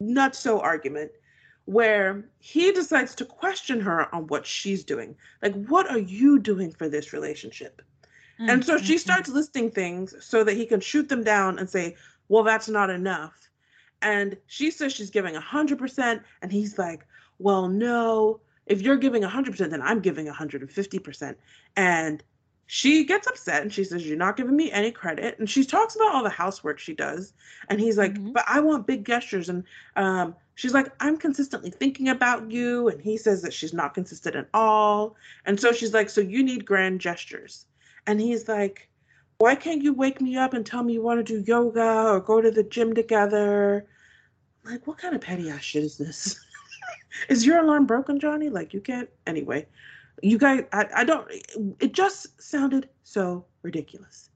[0.00, 1.10] not so argument
[1.64, 5.16] where he decides to question her on what she's doing.
[5.42, 7.82] Like what are you doing for this relationship?
[8.38, 8.98] And so she mm-hmm.
[8.98, 11.96] starts listing things so that he can shoot them down and say
[12.28, 13.48] well that's not enough.
[14.02, 17.06] And she says she's giving 100% and he's like
[17.38, 18.40] well no.
[18.66, 21.36] If you're giving 100%, then I'm giving 150%.
[21.76, 22.22] And
[22.66, 25.38] she gets upset and she says, You're not giving me any credit.
[25.38, 27.32] And she talks about all the housework she does.
[27.68, 28.32] And he's like, mm-hmm.
[28.32, 29.48] But I want big gestures.
[29.48, 29.64] And
[29.94, 32.88] um, she's like, I'm consistently thinking about you.
[32.88, 35.16] And he says that she's not consistent at all.
[35.44, 37.66] And so she's like, So you need grand gestures.
[38.06, 38.88] And he's like,
[39.38, 42.20] Why can't you wake me up and tell me you want to do yoga or
[42.20, 43.86] go to the gym together?
[44.64, 46.40] like, what kind of petty ass shit is this?
[47.28, 48.48] is your alarm broken, Johnny?
[48.48, 49.08] Like, you can't.
[49.26, 49.66] Anyway,
[50.22, 51.30] you guys, I, I don't.
[51.80, 54.30] It just sounded so ridiculous.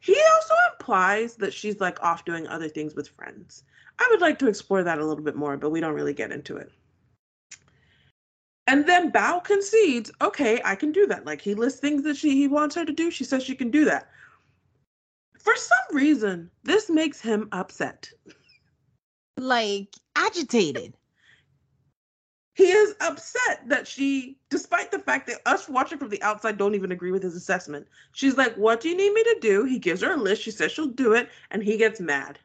[0.00, 3.62] He also implies that she's like off doing other things with friends.
[3.98, 6.32] I would like to explore that a little bit more, but we don't really get
[6.32, 6.72] into it.
[8.66, 11.24] And then Bao concedes, okay, I can do that.
[11.24, 13.10] Like he lists things that she he wants her to do.
[13.10, 14.08] She says she can do that.
[15.38, 18.10] For some reason, this makes him upset.
[19.36, 20.94] Like agitated.
[22.54, 26.74] He is upset that she, despite the fact that us watching from the outside don't
[26.74, 29.64] even agree with his assessment, she's like, What do you need me to do?
[29.64, 30.42] He gives her a list.
[30.42, 32.38] She says she'll do it, and he gets mad.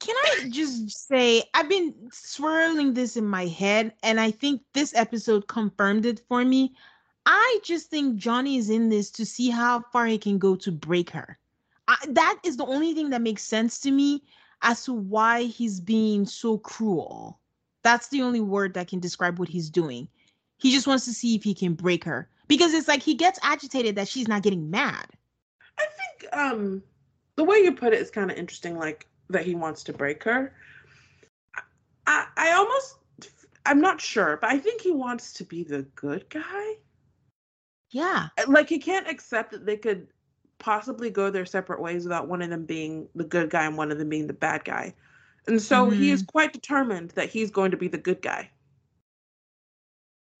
[0.00, 4.94] can I just say, I've been swirling this in my head, and I think this
[4.94, 6.74] episode confirmed it for me.
[7.24, 10.72] I just think Johnny is in this to see how far he can go to
[10.72, 11.38] break her.
[11.88, 14.22] I, that is the only thing that makes sense to me
[14.62, 17.38] as to why he's being so cruel.
[17.82, 20.08] That's the only word that can describe what he's doing.
[20.58, 23.38] He just wants to see if he can break her because it's like he gets
[23.42, 25.06] agitated that she's not getting mad.
[25.78, 26.82] I think um
[27.36, 30.22] the way you put it is kind of interesting like that he wants to break
[30.22, 30.54] her.
[32.06, 32.96] I I almost
[33.66, 36.74] I'm not sure, but I think he wants to be the good guy.
[37.90, 38.28] Yeah.
[38.46, 40.08] Like he can't accept that they could
[40.62, 43.90] possibly go their separate ways without one of them being the good guy and one
[43.90, 44.94] of them being the bad guy.
[45.46, 46.00] And so mm-hmm.
[46.00, 46.30] he is mm-hmm.
[46.30, 48.48] quite determined that he's going to be the good guy.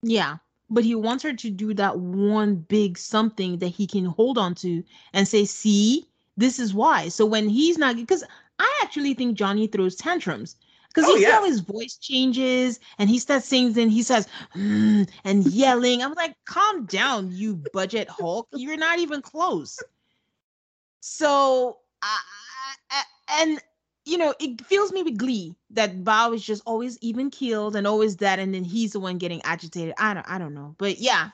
[0.02, 0.36] Yeah.
[0.70, 4.54] But he wants her to do that one big something that he can hold on
[4.56, 6.06] to and say, see,
[6.36, 7.08] this is why.
[7.08, 8.24] So when he's not, because
[8.60, 10.56] I actually think Johnny throws tantrums
[10.88, 11.32] because oh, you yeah.
[11.32, 16.12] how his voice changes and he starts saying and he says mm, and yelling i'm
[16.14, 19.78] like calm down you budget hulk you're not even close
[21.02, 23.60] so, uh, and
[24.04, 27.88] you know, it fills me with glee that Bao is just always even killed and
[27.88, 29.94] always that, and then he's the one getting agitated.
[29.98, 31.30] I don't, I don't know, but yeah.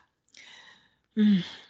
[1.18, 1.24] All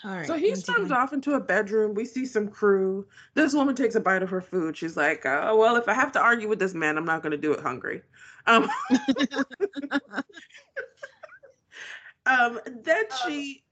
[0.05, 0.27] right.
[0.27, 1.95] So he storms off into a bedroom.
[1.95, 3.05] We see some crew.
[3.35, 4.77] This woman takes a bite of her food.
[4.77, 7.33] She's like, uh, "Well, if I have to argue with this man, I'm not going
[7.33, 8.03] to do it hungry."
[8.47, 8.71] Um,
[12.27, 13.65] um, then she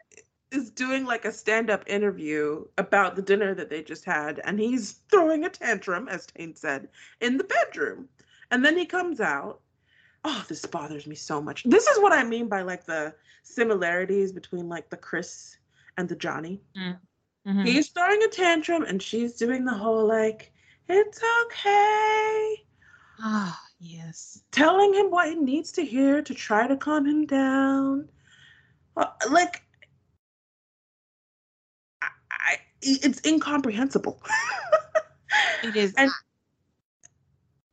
[0.52, 5.00] is doing like a stand-up interview about the dinner that they just had and he's
[5.10, 6.88] throwing a tantrum as Tane said
[7.20, 8.08] in the bedroom.
[8.50, 9.60] And then he comes out.
[10.24, 11.64] Oh this bothers me so much.
[11.64, 15.58] This is what i mean by like the similarities between like the chris
[15.96, 16.60] and the johnny.
[16.76, 16.98] Mm.
[17.46, 17.64] mm-hmm.
[17.64, 20.52] he's throwing a tantrum and she's doing the whole like
[20.88, 22.64] it's okay.
[23.18, 24.42] Ah oh, yes.
[24.52, 28.08] Telling him what he needs to hear to try to calm him down.
[29.30, 29.65] Like
[32.86, 34.22] it's incomprehensible.
[35.62, 35.94] it is.
[35.96, 36.10] And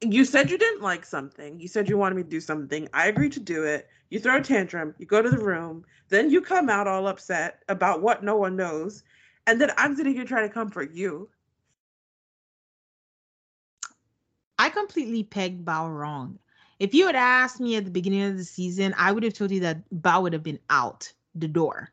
[0.01, 1.59] you said you didn't like something.
[1.59, 2.89] You said you wanted me to do something.
[2.93, 3.88] I agreed to do it.
[4.09, 4.93] You throw a tantrum.
[4.97, 5.86] You go to the room.
[6.09, 9.03] Then you come out all upset about what no one knows.
[9.47, 11.30] And then I'm sitting here trying to comfort you.
[14.59, 16.39] I completely pegged Bao wrong.
[16.80, 19.51] If you had asked me at the beginning of the season, I would have told
[19.51, 21.91] you that Bao would have been out the door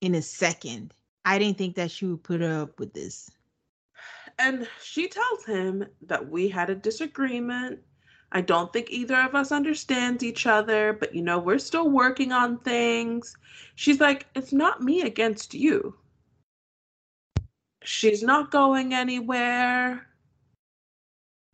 [0.00, 0.94] in a second.
[1.26, 3.28] I didn't think that she would put up with this.
[4.38, 7.80] And she tells him that we had a disagreement.
[8.30, 12.30] I don't think either of us understands each other, but you know, we're still working
[12.30, 13.36] on things.
[13.74, 15.96] She's like, it's not me against you.
[17.82, 20.06] She's not going anywhere.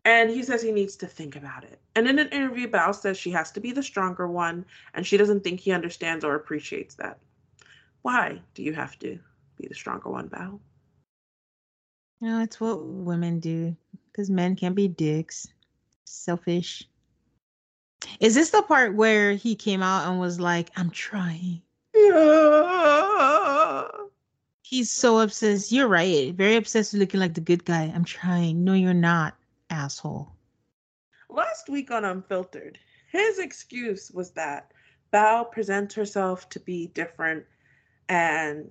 [0.05, 1.79] And he says he needs to think about it.
[1.95, 5.17] And in an interview, Bao says she has to be the stronger one, and she
[5.17, 7.19] doesn't think he understands or appreciates that.
[8.01, 9.17] Why do you have to?
[9.63, 10.59] Be the stronger one, Bao.
[12.21, 13.75] No, it's what women do
[14.11, 15.47] because men can't be dicks,
[16.05, 16.83] selfish.
[18.19, 21.61] Is this the part where he came out and was like, I'm trying?
[21.95, 23.87] Yeah.
[24.61, 25.71] He's so obsessed.
[25.71, 26.33] You're right.
[26.33, 27.91] Very obsessed with looking like the good guy.
[27.93, 28.63] I'm trying.
[28.63, 29.35] No, you're not,
[29.69, 30.31] asshole.
[31.29, 32.77] Last week on Unfiltered,
[33.11, 34.71] his excuse was that
[35.13, 37.45] Bao presents herself to be different
[38.09, 38.69] and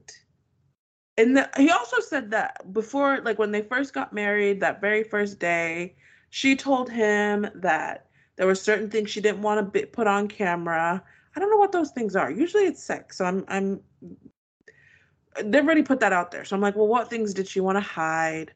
[1.19, 5.05] and the, he also said that before like when they first got married that very
[5.05, 5.95] first day
[6.31, 8.07] she told him that
[8.37, 11.03] There were certain things she didn't want to put on camera.
[11.37, 12.31] I don't know what those things are.
[12.31, 13.19] Usually it's sex.
[13.19, 13.83] So I'm I'm
[15.45, 16.45] they've already put that out there.
[16.45, 18.53] So I'm like, well, what things did she want to hide?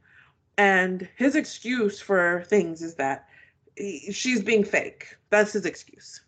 [0.58, 3.26] And his excuse for things is that
[4.12, 5.16] she's being fake.
[5.30, 6.22] That's his excuse.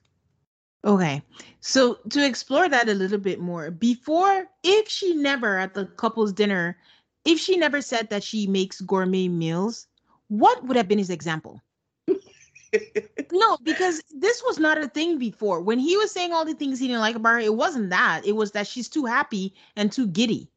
[0.84, 1.22] Okay.
[1.60, 6.32] So to explore that a little bit more, before, if she never at the couple's
[6.32, 6.76] dinner,
[7.24, 9.86] if she never said that she makes gourmet meals,
[10.28, 11.60] what would have been his example?
[13.32, 15.60] no, because this was not a thing before.
[15.60, 18.22] When he was saying all the things he didn't like about her, it wasn't that.
[18.24, 20.48] It was that she's too happy and too giddy.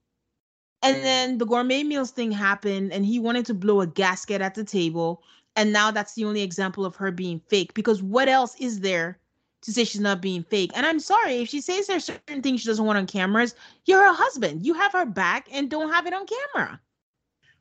[0.84, 1.02] And mm.
[1.02, 4.64] then the gourmet meals thing happened, and he wanted to blow a gasket at the
[4.64, 5.24] table.
[5.56, 7.74] And now that's the only example of her being fake.
[7.74, 9.20] Because what else is there
[9.62, 10.72] to say she's not being fake?
[10.76, 13.56] And I'm sorry if she says there's certain things she doesn't want on cameras.
[13.86, 14.66] You're her husband.
[14.66, 16.80] You have her back, and don't have it on camera.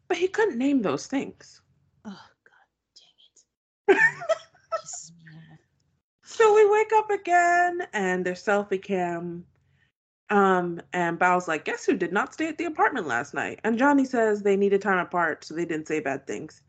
[0.09, 1.61] But he couldn't name those things.
[2.05, 2.11] Oh
[3.89, 4.03] God, dang it!
[6.25, 9.45] so we wake up again, and there's selfie cam
[10.31, 13.61] um, and Bao's like, guess who did not stay at the apartment last night?
[13.65, 16.63] And Johnny says they needed time apart, so they didn't say bad things.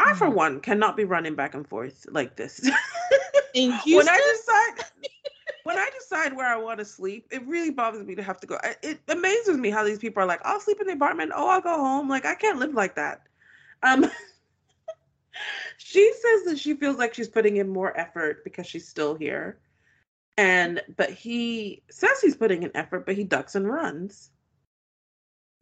[0.00, 0.10] Mm-hmm.
[0.10, 0.36] I, for mm-hmm.
[0.36, 2.60] one, cannot be running back and forth like this.
[3.54, 3.96] In Houston?
[3.96, 5.10] when I decide
[5.64, 8.46] when I decide where I want to sleep, it really bothers me to have to
[8.46, 8.58] go.
[8.82, 11.32] It amazes me how these people are like, I'll sleep in the apartment.
[11.34, 12.08] Oh, I'll go home.
[12.08, 13.22] Like, I can't live like that.
[13.82, 14.04] Um,
[15.78, 19.58] she says that she feels like she's putting in more effort because she's still here.
[20.36, 24.30] And but he says he's putting in effort, but he ducks and runs.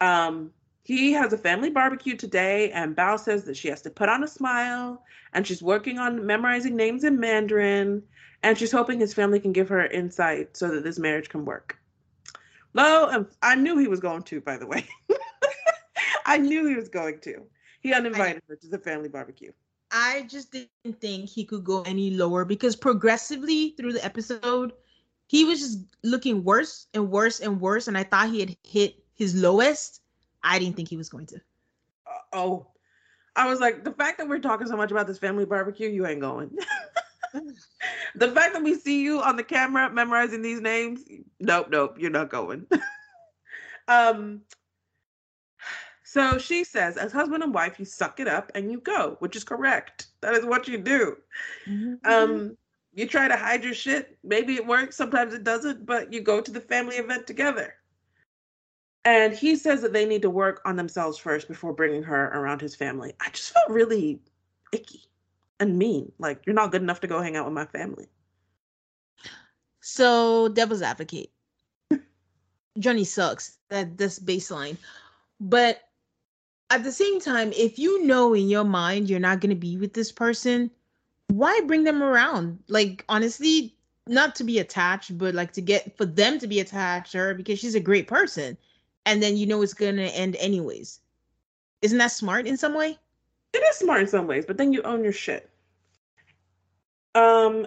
[0.01, 0.51] Um,
[0.85, 4.25] he has a family barbecue today, and Bao says that she has to put on
[4.25, 8.03] a smile, and she's working on memorizing names in Mandarin,
[8.43, 11.79] and she's hoping his family can give her insight so that this marriage can work.
[12.75, 14.87] Lo, I knew he was going to, by the way.
[16.27, 17.43] I knew he was going to.
[17.81, 19.53] He uninvited her to the family barbecue.
[19.91, 24.73] I just didn't think he could go any lower because progressively through the episode,
[25.27, 27.89] he was just looking worse and worse and worse.
[27.89, 30.01] And I thought he had hit his lowest.
[30.43, 31.37] I didn't think he was going to.
[32.07, 32.67] Uh, oh,
[33.35, 36.07] I was like, the fact that we're talking so much about this family barbecue, you
[36.07, 36.57] ain't going.
[38.15, 41.05] the fact that we see you on the camera memorizing these names,
[41.41, 42.67] nope, nope, you're not going.
[43.89, 44.43] um,
[46.05, 49.35] so she says, as husband and wife, you suck it up and you go, which
[49.35, 50.09] is correct.
[50.21, 51.17] That is what you do.
[51.67, 51.95] Mm-hmm.
[52.05, 52.57] Um,
[52.93, 54.19] you try to hide your shit.
[54.23, 57.75] Maybe it works, sometimes it doesn't, but you go to the family event together.
[59.05, 62.61] And he says that they need to work on themselves first before bringing her around
[62.61, 63.15] his family.
[63.21, 64.21] I just felt really
[64.73, 65.03] icky
[65.59, 66.13] and mean.
[66.19, 68.07] Like, you're not good enough to go hang out with my family.
[69.81, 71.31] So, devil's advocate.
[72.79, 73.59] Johnny sucks.
[73.71, 74.77] That this baseline.
[75.41, 75.81] But
[76.71, 79.77] at the same time, if you know in your mind you're not going to be
[79.77, 80.71] with this person,
[81.29, 82.61] why bring them around?
[82.69, 83.75] Like, honestly,
[84.07, 87.35] not to be attached, but like to get for them to be attached to her
[87.35, 88.57] because she's a great person.
[89.05, 91.01] And then you know it's going to end anyways.
[91.83, 92.99] Isn't that smart in some way?
[93.53, 95.51] It is smart in some ways, but then you own your shit.
[97.15, 97.67] Um,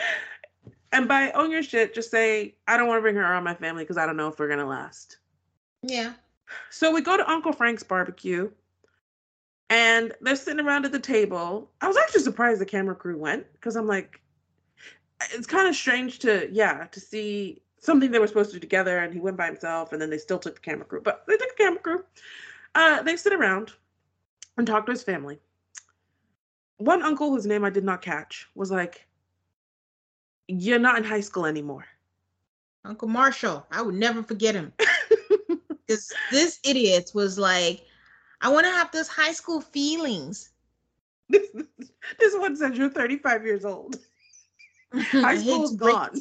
[0.92, 3.54] and by own your shit, just say, I don't want to bring her around my
[3.54, 5.18] family because I don't know if we're going to last.
[5.82, 6.14] Yeah.
[6.70, 8.50] So we go to Uncle Frank's barbecue
[9.68, 11.70] and they're sitting around at the table.
[11.80, 14.20] I was actually surprised the camera crew went because I'm like,
[15.32, 18.98] it's kind of strange to, yeah, to see something they were supposed to do together
[18.98, 21.00] and he went by himself and then they still took the camera crew.
[21.00, 22.04] But they took the camera crew.
[22.74, 23.72] Uh, they sit around
[24.56, 25.40] and talk to his family.
[26.76, 29.06] One uncle, whose name I did not catch, was like,
[30.46, 31.84] You're not in high school anymore.
[32.84, 33.66] Uncle Marshall.
[33.70, 34.72] I would never forget him.
[35.88, 37.84] this this idiot was like,
[38.40, 40.50] I want to have those high school feelings.
[41.28, 41.48] This,
[42.18, 43.96] this one says you're 35 years old.
[44.94, 46.20] high school's gone.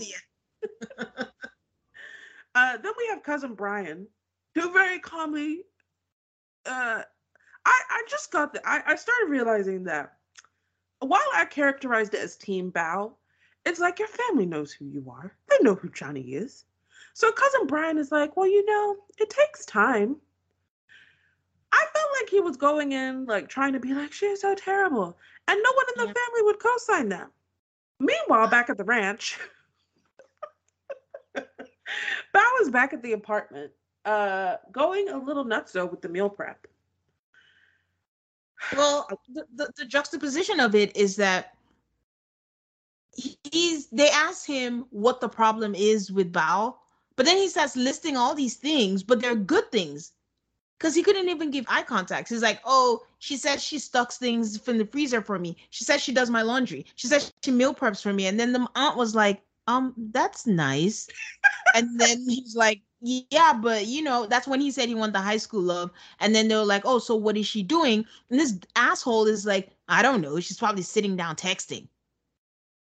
[2.59, 4.07] Uh, then we have cousin Brian,
[4.53, 5.63] who very calmly.
[6.65, 7.03] Uh,
[7.65, 10.13] I I just got the I, I started realizing that
[10.99, 13.13] while I characterized it as Team Bao,
[13.65, 15.33] it's like your family knows who you are.
[15.47, 16.65] They know who Johnny is.
[17.13, 20.17] So cousin Brian is like, well, you know, it takes time.
[21.71, 25.17] I felt like he was going in, like trying to be like, she's so terrible.
[25.47, 26.25] And no one in the yeah.
[26.25, 27.29] family would co sign them.
[27.99, 29.39] Meanwhile, back at the ranch,
[32.35, 33.71] Bao is back at the apartment,
[34.05, 36.67] uh, going a little nuts though with the meal prep.
[38.75, 41.55] Well, the, the, the juxtaposition of it is that
[43.51, 46.75] he's they ask him what the problem is with Bao,
[47.15, 50.13] but then he starts listing all these things, but they're good things.
[50.77, 52.29] because he couldn't even give eye contact.
[52.29, 55.57] He's like, "Oh, she says she stocks things from the freezer for me.
[55.71, 56.85] She says she does my laundry.
[56.95, 60.47] She says she meal preps for me." And then the aunt was like, "Um, that's
[60.47, 61.07] nice."
[61.75, 65.21] and then he's like, "Yeah, but you know, that's when he said he wanted the
[65.21, 68.39] high school love." And then they were like, "Oh, so what is she doing?" And
[68.39, 70.39] this asshole is like, "I don't know.
[70.39, 71.87] She's probably sitting down texting."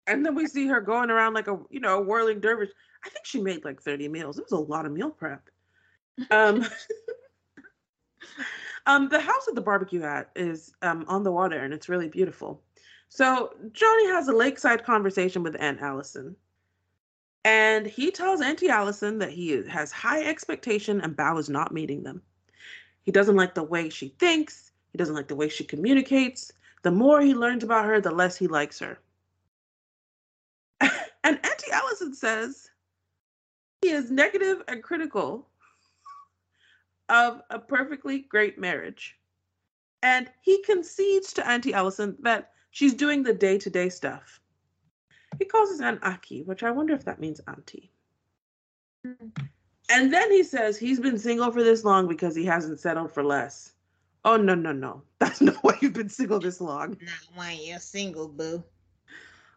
[0.08, 2.70] And then we see her going around like a you know a whirling dervish.
[3.04, 4.38] I think she made like thirty meals.
[4.38, 5.50] It was a lot of meal prep.
[6.32, 6.66] Um.
[8.86, 12.08] Um, the house at the barbecue at is um, on the water and it's really
[12.08, 12.64] beautiful.
[13.10, 16.36] So Johnny has a lakeside conversation with Aunt Allison.
[17.45, 22.03] And he tells Auntie Allison that he has high expectation and Bao is not meeting
[22.03, 22.22] them.
[23.03, 24.72] He doesn't like the way she thinks.
[24.91, 26.52] He doesn't like the way she communicates.
[26.82, 28.99] The more he learns about her, the less he likes her.
[30.82, 32.70] and Auntie Allison says
[33.82, 35.48] he is negative and critical
[37.07, 39.18] of a perfectly great marriage.
[40.03, 44.40] And he concedes to Auntie Allison that she's doing the day to day stuff.
[45.38, 47.91] He calls his aunt Aki, which I wonder if that means auntie.
[49.06, 49.30] Hmm.
[49.89, 53.23] And then he says he's been single for this long because he hasn't settled for
[53.23, 53.73] less.
[54.26, 55.01] Oh, no, no, no.
[55.19, 56.97] That's not why you've been single this long.
[57.01, 58.64] Not why you're single, boo.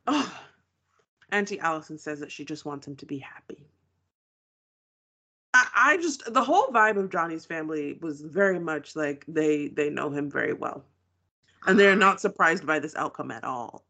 [0.06, 0.40] Oh,
[1.30, 3.66] Auntie Allison says that she just wants him to be happy.
[5.54, 9.90] I, I just the whole vibe of Johnny's family was very much like they they
[9.90, 10.84] know him very well,
[11.66, 13.84] and they're not surprised by this outcome at all.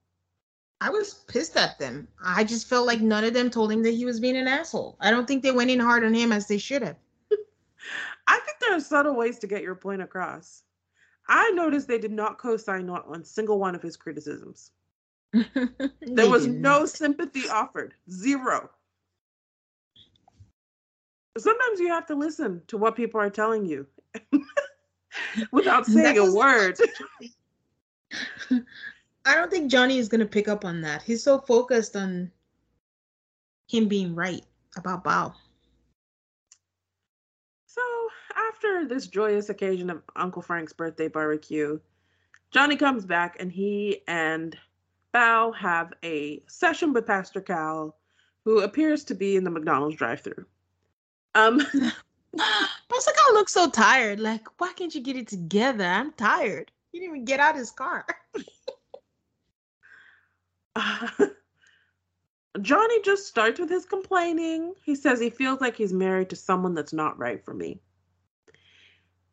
[0.83, 2.09] I was pissed at them.
[2.25, 4.97] I just felt like none of them told him that he was being an asshole.
[5.01, 6.97] I don't think they went in hard on him as they should have.
[8.27, 10.65] I think there are subtle ways to get your point across.
[11.29, 14.73] I noticed they did not co-sign on one single one of his criticisms.
[15.33, 17.95] there was no sympathy offered.
[18.11, 18.69] Zero
[21.39, 23.87] sometimes you have to listen to what people are telling you
[25.53, 26.79] without saying a word.
[29.25, 31.03] I don't think Johnny is going to pick up on that.
[31.03, 32.31] He's so focused on
[33.69, 34.45] him being right
[34.77, 35.33] about Bao.
[37.67, 37.83] So,
[38.37, 41.79] after this joyous occasion of Uncle Frank's birthday barbecue,
[42.51, 44.57] Johnny comes back and he and
[45.15, 47.97] Bao have a session with Pastor Cal,
[48.45, 50.45] who appears to be in the McDonald's drive through.
[51.35, 51.59] Um,
[52.37, 54.21] Pastor Cal looks so tired.
[54.21, 55.85] Like, why can't you get it together?
[55.85, 56.73] I'm tired.
[56.91, 58.05] He didn't even get out his car.
[60.77, 61.09] uh,
[62.61, 64.75] Johnny just starts with his complaining.
[64.85, 67.81] He says he feels like he's married to someone that's not right for me.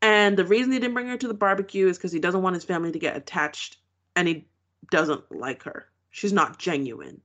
[0.02, 2.54] And the reason he didn't bring her to the barbecue is because he doesn't want
[2.54, 3.78] his family to get attached
[4.16, 4.48] and he
[4.90, 5.88] doesn't like her.
[6.12, 7.22] She's not genuine.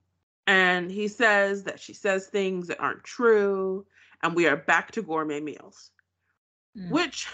[0.46, 3.86] And he says that she says things that aren't true
[4.22, 5.90] and we are back to gourmet meals.
[6.76, 6.90] Mm.
[6.90, 7.28] Which,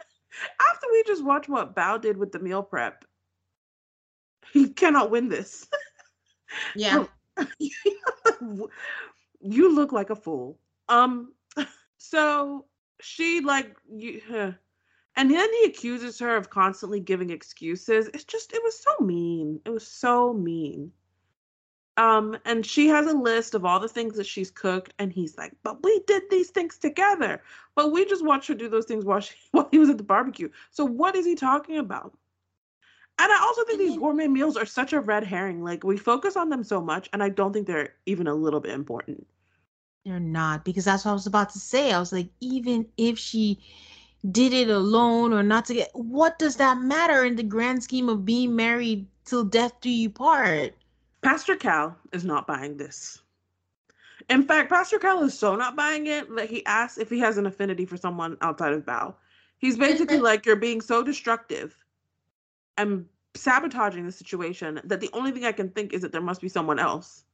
[0.72, 3.04] after we just watched what Bao did with the meal prep,
[4.52, 5.68] he cannot win this.
[6.74, 7.04] Yeah.
[9.40, 10.58] you look like a fool.
[10.88, 11.32] Um,
[11.98, 12.66] so
[13.00, 14.20] she like you,
[15.16, 18.08] and then he accuses her of constantly giving excuses.
[18.14, 19.60] It's just, it was so mean.
[19.64, 20.92] It was so mean.
[21.98, 25.36] Um, and she has a list of all the things that she's cooked, and he's
[25.36, 27.42] like, "But we did these things together.
[27.74, 30.04] But we just watched her do those things while she while he was at the
[30.04, 30.48] barbecue.
[30.70, 32.16] So what is he talking about?"
[33.22, 34.00] And I also think these mm-hmm.
[34.00, 35.62] gourmet meals are such a red herring.
[35.62, 38.58] Like we focus on them so much, and I don't think they're even a little
[38.58, 39.24] bit important.
[40.04, 41.92] They're not because that's what I was about to say.
[41.92, 43.60] I was like, even if she
[44.32, 48.08] did it alone or not to get, what does that matter in the grand scheme
[48.08, 50.74] of being married till death do you part?
[51.20, 53.20] Pastor Cal is not buying this.
[54.30, 57.38] In fact, Pastor Cal is so not buying it that he asks if he has
[57.38, 59.14] an affinity for someone outside of Bao.
[59.58, 61.76] He's basically like, You're being so destructive
[62.76, 66.40] and sabotaging the situation that the only thing I can think is that there must
[66.40, 67.24] be someone else.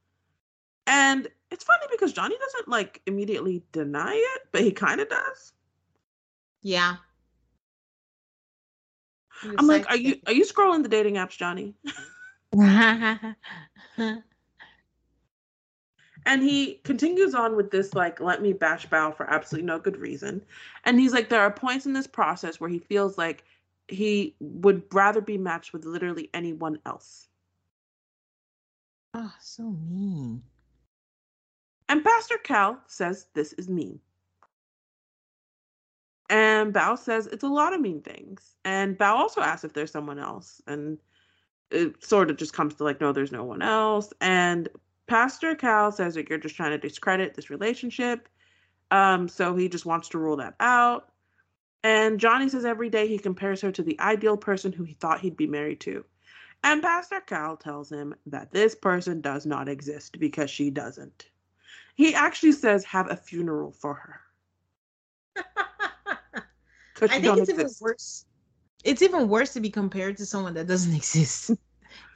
[0.87, 5.53] And it's funny because Johnny doesn't like immediately deny it, but he kind of does.
[6.61, 6.95] Yeah.
[9.57, 11.73] I'm like, are you are you scrolling the dating apps, Johnny?
[16.25, 19.97] and he continues on with this like let me bash Bao for absolutely no good
[19.97, 20.41] reason
[20.85, 23.43] and he's like there are points in this process where he feels like
[23.89, 27.27] he would rather be matched with literally anyone else
[29.13, 30.41] oh so mean
[31.87, 33.99] and pastor cal says this is mean
[36.29, 39.91] and bao says it's a lot of mean things and bao also asks if there's
[39.91, 40.99] someone else and
[41.71, 44.11] it sort of just comes to like, no, there's no one else.
[44.21, 44.69] And
[45.07, 48.27] Pastor Cal says that you're just trying to discredit this relationship.
[48.91, 51.11] Um, so he just wants to rule that out.
[51.83, 55.21] And Johnny says every day he compares her to the ideal person who he thought
[55.21, 56.03] he'd be married to.
[56.63, 61.29] And Pastor Cal tells him that this person does not exist because she doesn't.
[61.95, 64.21] He actually says, have a funeral for her.
[67.01, 68.25] I think it's even worse.
[68.83, 71.51] It's even worse to be compared to someone that doesn't exist.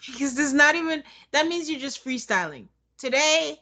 [0.05, 2.67] because there's not even that means you're just freestyling.
[2.97, 3.59] Today,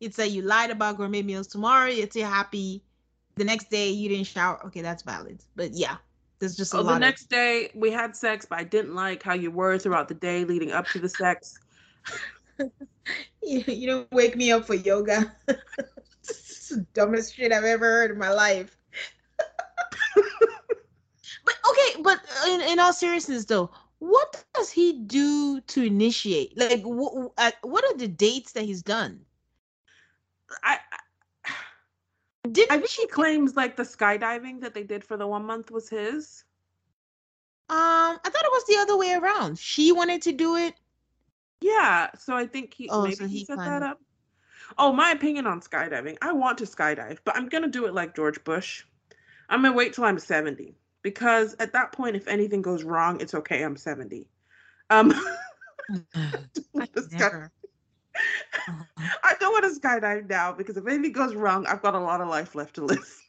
[0.00, 1.46] it's that you lied about gourmet meals.
[1.46, 2.82] Tomorrow, it's you're happy.
[3.42, 4.64] The next day, you didn't shower.
[4.66, 5.42] Okay, that's valid.
[5.56, 5.96] But yeah,
[6.38, 9.20] there's just a Oh, lot the next day we had sex, but I didn't like
[9.20, 11.58] how you were throughout the day leading up to the sex.
[12.60, 12.68] you,
[13.42, 15.34] you don't wake me up for yoga.
[15.48, 18.78] it's the dumbest shit I've ever heard in my life.
[20.14, 26.56] but okay, but in, in all seriousness though, what does he do to initiate?
[26.56, 29.24] Like, wh- uh, what are the dates that he's done?
[30.62, 30.78] I
[32.50, 35.70] Did I think he claims like the skydiving that they did for the one month
[35.70, 36.44] was his.
[37.68, 39.58] Um, I thought it was the other way around.
[39.58, 40.74] She wanted to do it.
[41.60, 44.00] Yeah, so I think he Oh, maybe so he, he set that up.
[44.76, 46.16] Oh, my opinion on skydiving.
[46.20, 48.84] I want to skydive, but I'm gonna do it like George Bush.
[49.48, 53.34] I'm gonna wait till I'm 70 because at that point, if anything goes wrong, it's
[53.34, 53.62] okay.
[53.62, 54.26] I'm 70.
[54.90, 55.12] Um,
[56.80, 57.52] I never.
[58.68, 58.84] Uh-huh.
[59.24, 62.20] I don't want to skydive now because if anything goes wrong, I've got a lot
[62.20, 63.22] of life left to live.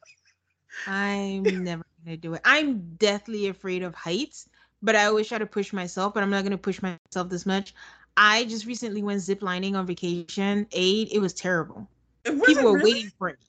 [0.88, 2.42] I'm never gonna do it.
[2.46, 4.50] I'm deathly afraid of heights,
[4.82, 7.74] but I always try to push myself, but I'm not gonna push myself this much.
[8.18, 10.68] I just recently went ziplining on vacation.
[10.72, 11.88] Aid, it was terrible.
[12.26, 12.94] It People were really?
[12.94, 13.40] waiting for it.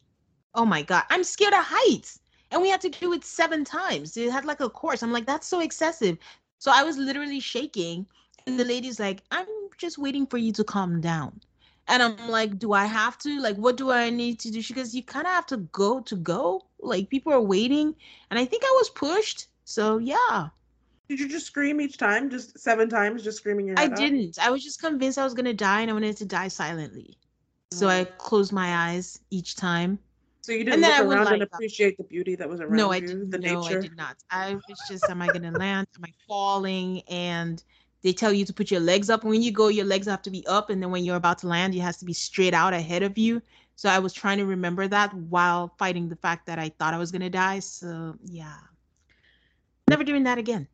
[0.55, 2.21] Oh my god, I'm scared of heights.
[2.51, 4.17] And we had to do it seven times.
[4.17, 5.03] It had like a course.
[5.03, 6.19] I'm like, that's so excessive.
[6.59, 8.07] So I was literally shaking.
[8.47, 9.47] And the lady's like, I'm
[9.77, 11.41] just waiting for you to calm down.
[11.87, 13.41] And I'm like, do I have to?
[13.41, 14.63] Like, what do I need to do?
[14.63, 16.67] She goes, you kind of have to go to go.
[16.79, 17.95] Like, people are waiting.
[18.31, 19.49] And I think I was pushed.
[19.65, 20.51] So, yeah,
[21.09, 22.31] Did you just scream each time?
[22.31, 23.89] Just seven times, just screaming your I off?
[23.89, 24.39] didn't.
[24.39, 27.17] I was just convinced I was going to die and I wanted to die silently.
[27.73, 29.99] So I closed my eyes each time.
[30.43, 32.77] So you didn't And then look around and uh, appreciate the beauty that was around
[32.77, 33.31] No, I didn't.
[33.31, 33.79] the No, nature.
[33.79, 34.17] I did not.
[34.31, 35.87] I was just, am I going to land?
[35.97, 37.03] Am I falling?
[37.09, 37.63] And
[38.05, 39.25] they tell you to put your legs up.
[39.25, 40.69] When you go, your legs have to be up.
[40.69, 43.17] And then when you're about to land, it has to be straight out ahead of
[43.17, 43.41] you.
[43.77, 46.99] So I was trying to remember that while fighting the fact that I thought I
[46.99, 47.61] was going to die.
[47.61, 48.59] So yeah.
[49.89, 50.69] Never doing that again.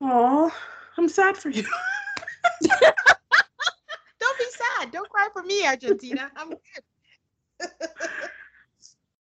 [0.00, 0.52] Oh,
[0.98, 1.62] I'm sad for you.
[2.62, 4.90] Don't be sad.
[4.90, 6.30] Don't cry for me, Argentina.
[6.36, 7.70] I'm good.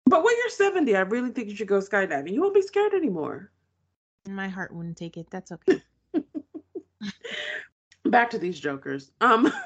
[0.04, 2.34] But when you're 70, I really think you should go skydiving.
[2.34, 3.50] You won't be scared anymore.
[4.28, 5.28] My heart wouldn't take it.
[5.30, 5.80] That's okay.
[8.04, 9.12] Back to these jokers.
[9.20, 9.52] Um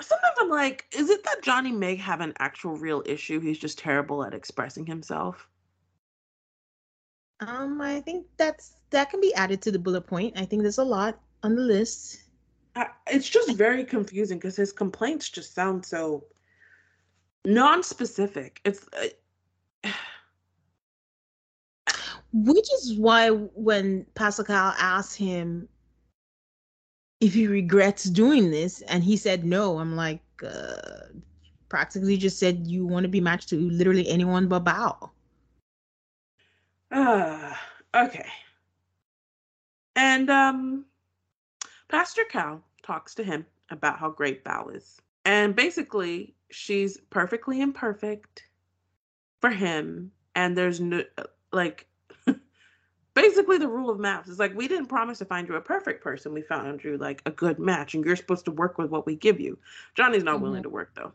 [0.00, 3.40] sometimes I'm like, is it that Johnny may have an actual real issue?
[3.40, 5.48] He's just terrible at expressing himself.
[7.40, 10.38] Um, I think that's that can be added to the bullet point.
[10.38, 12.24] I think there's a lot on the list.
[12.76, 16.24] I, it's just very confusing because his complaints just sound so
[17.44, 18.60] non-specific.
[18.64, 19.08] It's uh,
[22.32, 25.68] Which is why when Pastor Cal asked him
[27.20, 31.08] if he regrets doing this, and he said no, I'm like, uh,
[31.68, 35.10] practically just said you want to be matched to literally anyone but Bao.
[36.90, 37.54] Uh,
[37.94, 38.26] okay.
[39.96, 40.84] And um
[41.88, 45.00] Pastor Cal talks to him about how great Bao is.
[45.24, 48.44] And basically, she's perfectly imperfect
[49.40, 51.02] for him and there's no
[51.52, 51.86] like
[53.20, 56.02] basically the rule of MAFS is like we didn't promise to find you a perfect
[56.02, 56.32] person.
[56.32, 59.14] We found you like a good match and you're supposed to work with what we
[59.16, 59.58] give you.
[59.94, 60.64] Johnny's not willing Mhm.
[60.64, 61.12] to work though.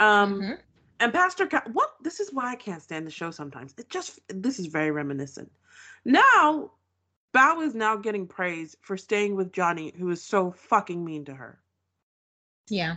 [0.00, 0.60] Um Mhm.
[1.00, 1.94] and Pastor Cal, what?
[2.02, 3.74] This is why I can't stand the show sometimes.
[3.78, 5.50] It just, this is very reminiscent.
[6.04, 6.72] Now,
[7.34, 11.34] Bao is now getting praise for staying with Johnny, who is so fucking mean to
[11.34, 11.58] her.
[12.68, 12.96] Yeah.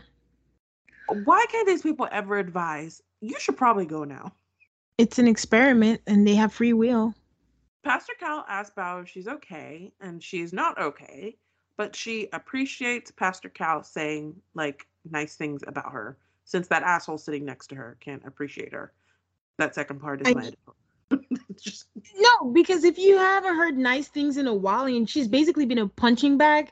[1.23, 3.01] Why can't these people ever advise?
[3.21, 4.33] You should probably go now.
[4.97, 7.15] It's an experiment and they have free will.
[7.87, 11.37] Pastor Cal asks Bao if she's okay, and she's not okay,
[11.77, 17.45] but she appreciates Pastor Cal saying like nice things about her, since that asshole sitting
[17.45, 18.91] next to her can't appreciate her.
[19.57, 20.51] That second part is I my.
[21.61, 21.85] just
[22.17, 25.77] No, because if you haven't heard nice things in a while and she's basically been
[25.77, 26.69] a punching bag,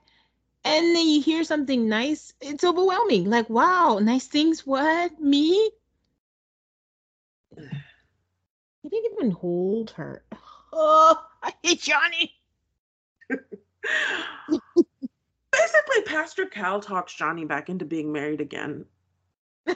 [0.65, 3.29] and then you hear something nice, it's overwhelming.
[3.29, 5.17] Like, wow, nice things, what?
[5.21, 5.71] Me?
[8.81, 10.23] He didn't even hold her.
[10.77, 12.33] Oh, I hate Johnny.
[13.29, 14.59] Basically,
[16.05, 18.85] Pastor Cal talks Johnny back into being married again,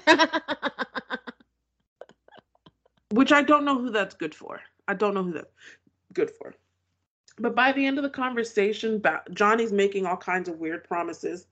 [3.11, 4.59] which I don't know who that's good for.
[4.89, 5.53] I don't know who that's
[6.13, 6.53] good for.
[7.37, 9.01] But by the end of the conversation,
[9.31, 11.47] Johnny's making all kinds of weird promises.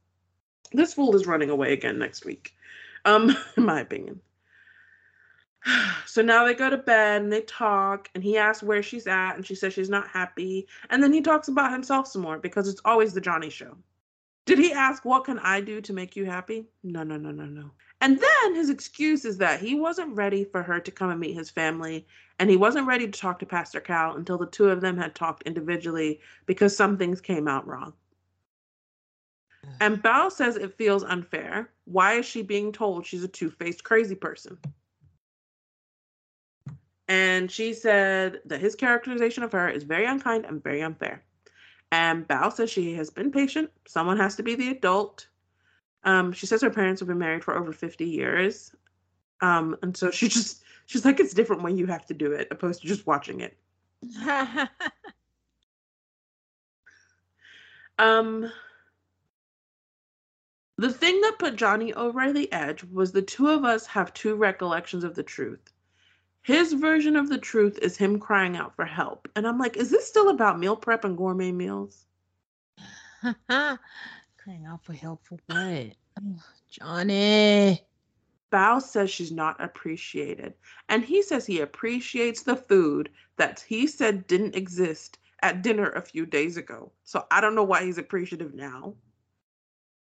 [0.74, 2.54] This fool is running away again next week,
[3.06, 4.20] um, in my opinion.
[6.06, 9.36] So now they go to bed and they talk, and he asks where she's at,
[9.36, 10.68] and she says she's not happy.
[10.90, 13.76] And then he talks about himself some more because it's always the Johnny show.
[14.46, 16.66] Did he ask, What can I do to make you happy?
[16.84, 17.72] No, no, no, no, no.
[18.02, 21.36] And then his excuse is that he wasn't ready for her to come and meet
[21.36, 22.08] his family,
[22.40, 25.16] and he wasn't ready to talk to Pastor Cal until the two of them had
[25.16, 27.94] talked individually because some things came out wrong.
[29.82, 31.70] And Bao says it feels unfair.
[31.86, 34.58] Why is she being told she's a two faced crazy person?
[37.08, 41.24] And she said that his characterization of her is very unkind and very unfair.
[41.92, 43.72] And Bao says she has been patient.
[43.88, 45.28] Someone has to be the adult.
[46.04, 48.76] Um, she says her parents have been married for over 50 years.
[49.42, 52.50] Um, and so she just she's like, it's different when you have to do it,
[52.52, 53.58] opposed to just watching it.
[58.00, 58.52] um
[60.78, 64.36] the thing that put Johnny over the edge was the two of us have two
[64.36, 65.74] recollections of the truth.
[66.48, 69.28] His version of the truth is him crying out for help.
[69.36, 72.06] And I'm like, is this still about meal prep and gourmet meals?
[73.50, 75.88] crying out for help for what?
[76.72, 77.82] Johnny.
[78.50, 80.54] Bao says she's not appreciated.
[80.88, 86.02] And he says he appreciates the food that he said didn't exist at dinner a
[86.02, 86.94] few days ago.
[87.04, 88.94] So I don't know why he's appreciative now.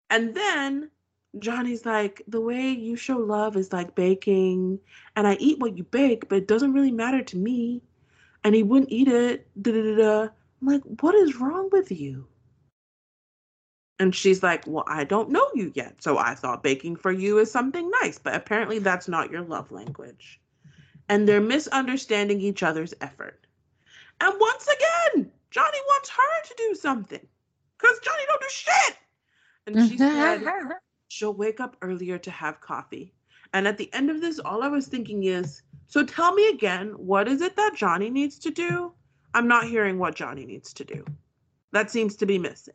[0.09, 0.93] And then
[1.40, 4.78] Johnny's like, the way you show love is like baking,
[5.16, 7.82] and I eat what you bake, but it doesn't really matter to me.
[8.44, 9.48] And he wouldn't eat it.
[9.60, 10.28] Da, da, da,
[10.60, 12.27] I'm like, what is wrong with you?
[13.98, 16.02] And she's like, well, I don't know you yet.
[16.02, 19.73] So I thought baking for you is something nice, but apparently that's not your love
[19.73, 20.40] language.
[21.09, 23.47] And they're misunderstanding each other's effort.
[24.20, 27.27] And once again, Johnny wants her to do something
[27.77, 28.97] because Johnny don't do shit.
[29.66, 30.43] And she said,
[31.09, 33.12] she'll wake up earlier to have coffee.
[33.55, 36.89] And at the end of this, all I was thinking is, so tell me again,
[36.97, 38.93] what is it that Johnny needs to do?
[39.35, 41.05] I'm not hearing what Johnny needs to do.
[41.72, 42.74] That seems to be missing.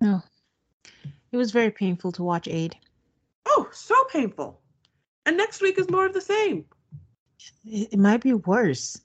[0.00, 0.22] No.
[1.32, 2.76] It was very painful to watch Aid.
[3.46, 4.60] Oh, so painful.
[5.26, 6.64] And next week is more of the same.
[7.64, 9.00] It, it might be worse.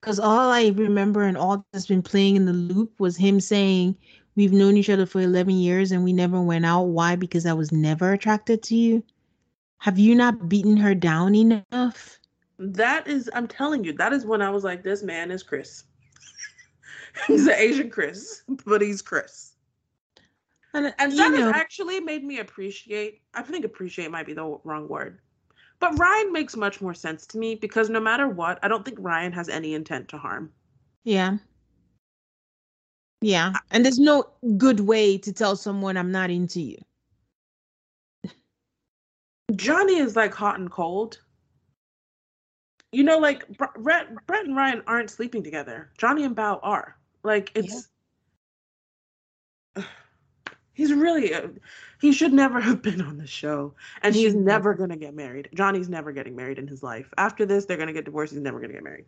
[0.00, 3.96] Because all I remember and all that's been playing in the loop was him saying,
[4.36, 6.82] We've known each other for 11 years and we never went out.
[6.82, 7.16] Why?
[7.16, 9.02] Because I was never attracted to you.
[9.78, 12.18] Have you not beaten her down enough?
[12.58, 15.84] That is, I'm telling you, that is when I was like, this man is Chris.
[17.26, 19.52] he's an Asian Chris, but he's Chris.
[20.74, 24.34] And, uh, and that know, has actually made me appreciate, I think appreciate might be
[24.34, 25.20] the wrong word.
[25.78, 28.98] But Ryan makes much more sense to me because no matter what, I don't think
[29.00, 30.52] Ryan has any intent to harm.
[31.04, 31.36] Yeah.
[33.26, 33.54] Yeah.
[33.72, 34.24] And there's no
[34.56, 36.78] good way to tell someone I'm not into you.
[39.56, 41.20] Johnny is like hot and cold.
[42.92, 45.90] You know, like Brett, Brett and Ryan aren't sleeping together.
[45.98, 46.96] Johnny and Bao are.
[47.24, 47.88] Like it's.
[49.76, 49.82] Yeah.
[50.72, 51.32] He's really.
[51.32, 51.50] A,
[52.00, 55.48] he should never have been on the show, and he's never gonna get married.
[55.54, 57.12] Johnny's never getting married in his life.
[57.16, 58.34] After this, they're gonna get divorced.
[58.34, 59.06] He's never gonna get married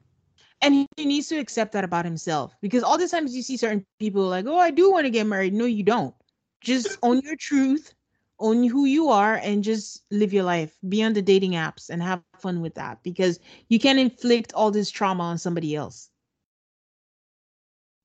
[0.60, 3.56] and he, he needs to accept that about himself because all the times you see
[3.56, 5.54] certain people like oh i do want to get married.
[5.54, 6.14] No you don't.
[6.60, 7.94] Just own your truth
[8.40, 10.76] own who you are and just live your life.
[10.88, 14.70] Be on the dating apps and have fun with that because you can't inflict all
[14.70, 16.10] this trauma on somebody else.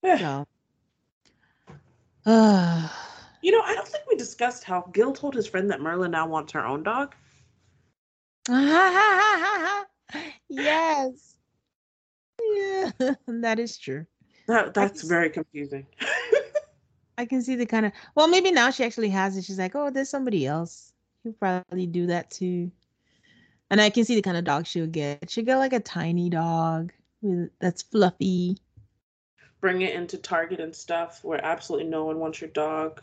[2.26, 2.88] So uh,
[3.42, 6.26] you know i don't think we discussed how gil told his friend that Myrla now
[6.26, 7.16] wants her own dog.
[10.50, 11.33] Yes
[12.56, 14.06] yeah, that is true.
[14.48, 15.86] That that's very confusing.
[17.18, 19.46] I can see the kind of well, maybe now she actually has it.
[19.46, 20.94] She's like, oh, there's somebody else.
[21.24, 22.72] He'll probably do that too.
[23.70, 25.30] And I can see the kind of dog she'll get.
[25.30, 26.92] She'll get like a tiny dog
[27.22, 28.58] with, that's fluffy.
[29.62, 33.02] Bring it into Target and stuff where absolutely no one wants your dog.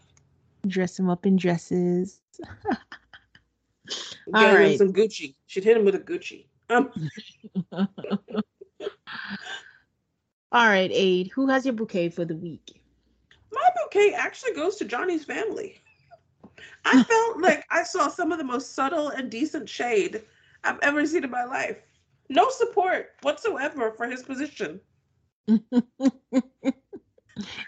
[0.67, 2.21] Dress him up in dresses.
[4.33, 4.79] Get All right.
[4.79, 5.35] some Gucci.
[5.47, 6.45] She'd hit him with a Gucci.
[6.69, 6.93] Um.
[10.53, 12.83] All right, Aid, who has your bouquet for the week?
[13.53, 15.81] My bouquet actually goes to Johnny's family.
[16.85, 20.23] I felt like I saw some of the most subtle and decent shade
[20.65, 21.79] I've ever seen in my life.
[22.29, 24.81] No support whatsoever for his position.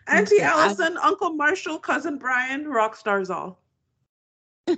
[0.07, 3.61] Auntie Allison, Uncle Marshall, cousin Brian, rock stars all.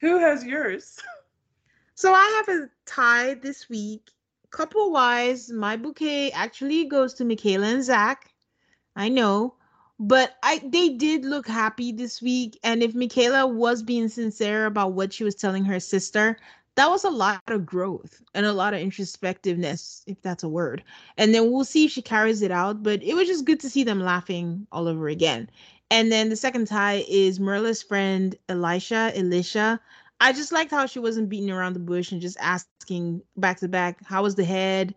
[0.00, 0.98] Who has yours?
[1.98, 4.12] So I have a tie this week.
[4.50, 8.32] Couple wise, my bouquet actually goes to Michaela and Zach.
[8.94, 9.54] I know,
[9.98, 12.56] but I they did look happy this week.
[12.62, 16.38] And if Michaela was being sincere about what she was telling her sister,
[16.76, 20.84] that was a lot of growth and a lot of introspectiveness, if that's a word.
[21.16, 22.80] And then we'll see if she carries it out.
[22.80, 25.50] But it was just good to see them laughing all over again.
[25.90, 29.80] And then the second tie is Myrla's friend Elisha, Elisha.
[30.20, 33.68] I just liked how she wasn't beating around the bush and just asking back to
[33.68, 34.94] back, how was the head?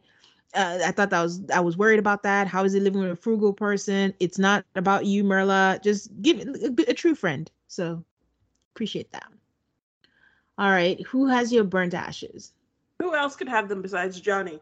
[0.54, 2.48] Uh, I thought that was I was worried about that.
[2.48, 4.14] How is it living with a frugal person?
[4.20, 5.82] It's not about you, Myrla.
[5.82, 7.50] Just give it a, a true friend.
[7.68, 8.04] So
[8.74, 9.28] appreciate that.
[10.58, 11.00] All right.
[11.08, 12.52] Who has your burnt ashes?
[13.00, 14.60] Who else could have them besides Johnny?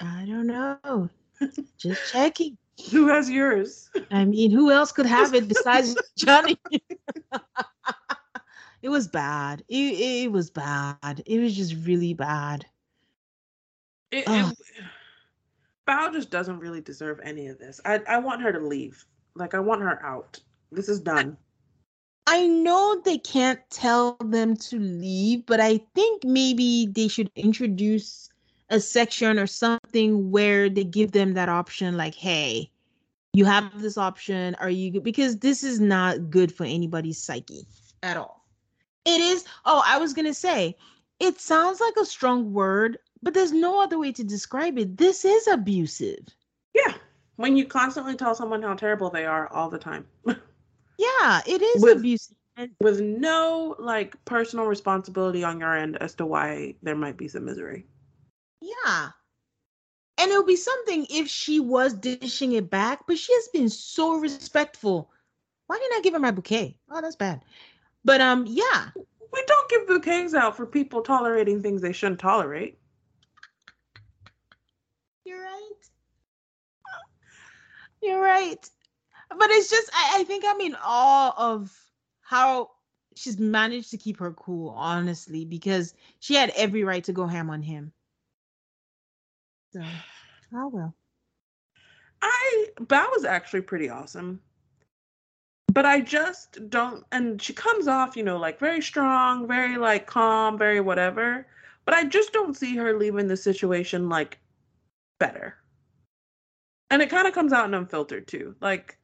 [0.00, 1.10] I don't know.
[1.78, 2.56] Just checking.
[2.90, 3.90] Who has yours?
[4.10, 6.58] I mean, who else could have it besides Johnny?
[8.84, 9.64] it was bad.
[9.66, 11.22] It, it was bad.
[11.24, 12.66] It was just really bad.
[14.10, 14.58] It, it,
[15.88, 17.80] Bao just doesn't really deserve any of this.
[17.86, 19.02] I, I want her to leave.
[19.34, 20.38] Like, I want her out.
[20.70, 21.38] This is done.
[22.26, 28.28] I know they can't tell them to leave, but I think maybe they should introduce
[28.68, 32.70] a section or something where they give them that option like, hey,
[33.32, 34.54] you have this option.
[34.56, 37.66] Are you because this is not good for anybody's psyche
[38.02, 38.43] at all.
[39.04, 40.76] It is, oh, I was going to say,
[41.20, 44.96] it sounds like a strong word, but there's no other way to describe it.
[44.96, 46.26] This is abusive.
[46.74, 46.94] Yeah.
[47.36, 50.06] When you constantly tell someone how terrible they are all the time.
[50.96, 52.36] Yeah, it is with, abusive.
[52.80, 57.44] With no like personal responsibility on your end as to why there might be some
[57.44, 57.86] misery.
[58.60, 59.08] Yeah.
[60.18, 63.68] And it would be something if she was dishing it back, but she has been
[63.68, 65.10] so respectful.
[65.66, 66.78] Why didn't I give her my bouquet?
[66.90, 67.44] Oh, that's bad.
[68.04, 68.88] But um, yeah.
[68.96, 72.78] We don't give bouquets out for people tolerating things they shouldn't tolerate.
[75.24, 75.70] You're right.
[78.00, 78.70] You're right
[79.38, 81.72] but it's just I, I think I'm in awe of
[82.20, 82.70] how
[83.14, 87.50] she's managed to keep her cool, honestly, because she had every right to go ham
[87.50, 87.92] on him.
[89.72, 89.82] So,
[90.54, 90.94] oh well.
[92.22, 94.40] I Bao was actually pretty awesome.
[95.74, 100.06] But I just don't and she comes off, you know, like very strong, very like
[100.06, 101.48] calm, very whatever.
[101.84, 104.38] But I just don't see her leaving the situation like
[105.18, 105.56] better.
[106.90, 108.54] And it kind of comes out in unfiltered too.
[108.60, 108.96] Like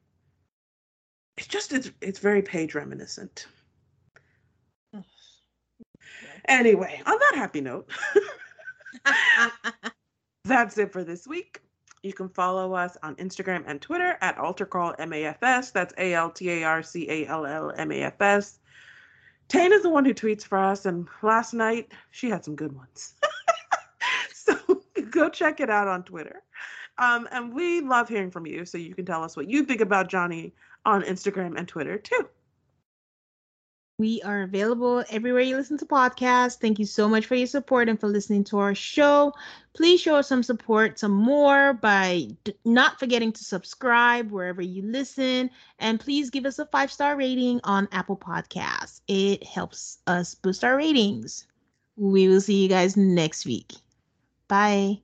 [1.37, 3.47] it's just it's it's very page reminiscent.
[6.47, 7.89] anyway, on that happy note,
[10.45, 11.59] that's it for this week.
[12.03, 15.71] You can follow us on Instagram and Twitter at AltarCallMAFS.
[15.71, 18.59] That's A L T A R C A L L M A F S.
[19.47, 22.75] Tane is the one who tweets for us, and last night she had some good
[22.75, 23.15] ones.
[24.33, 24.57] so
[25.11, 26.41] go check it out on Twitter.
[26.97, 29.81] Um, and we love hearing from you, so you can tell us what you think
[29.81, 30.53] about Johnny
[30.85, 32.27] on Instagram and Twitter too.
[34.01, 36.57] We are available everywhere you listen to podcasts.
[36.57, 39.31] Thank you so much for your support and for listening to our show.
[39.73, 44.81] Please show us some support, some more by d- not forgetting to subscribe wherever you
[44.81, 45.51] listen.
[45.77, 49.01] And please give us a five star rating on Apple Podcasts.
[49.07, 51.45] It helps us boost our ratings.
[51.95, 53.71] We will see you guys next week.
[54.47, 55.03] Bye.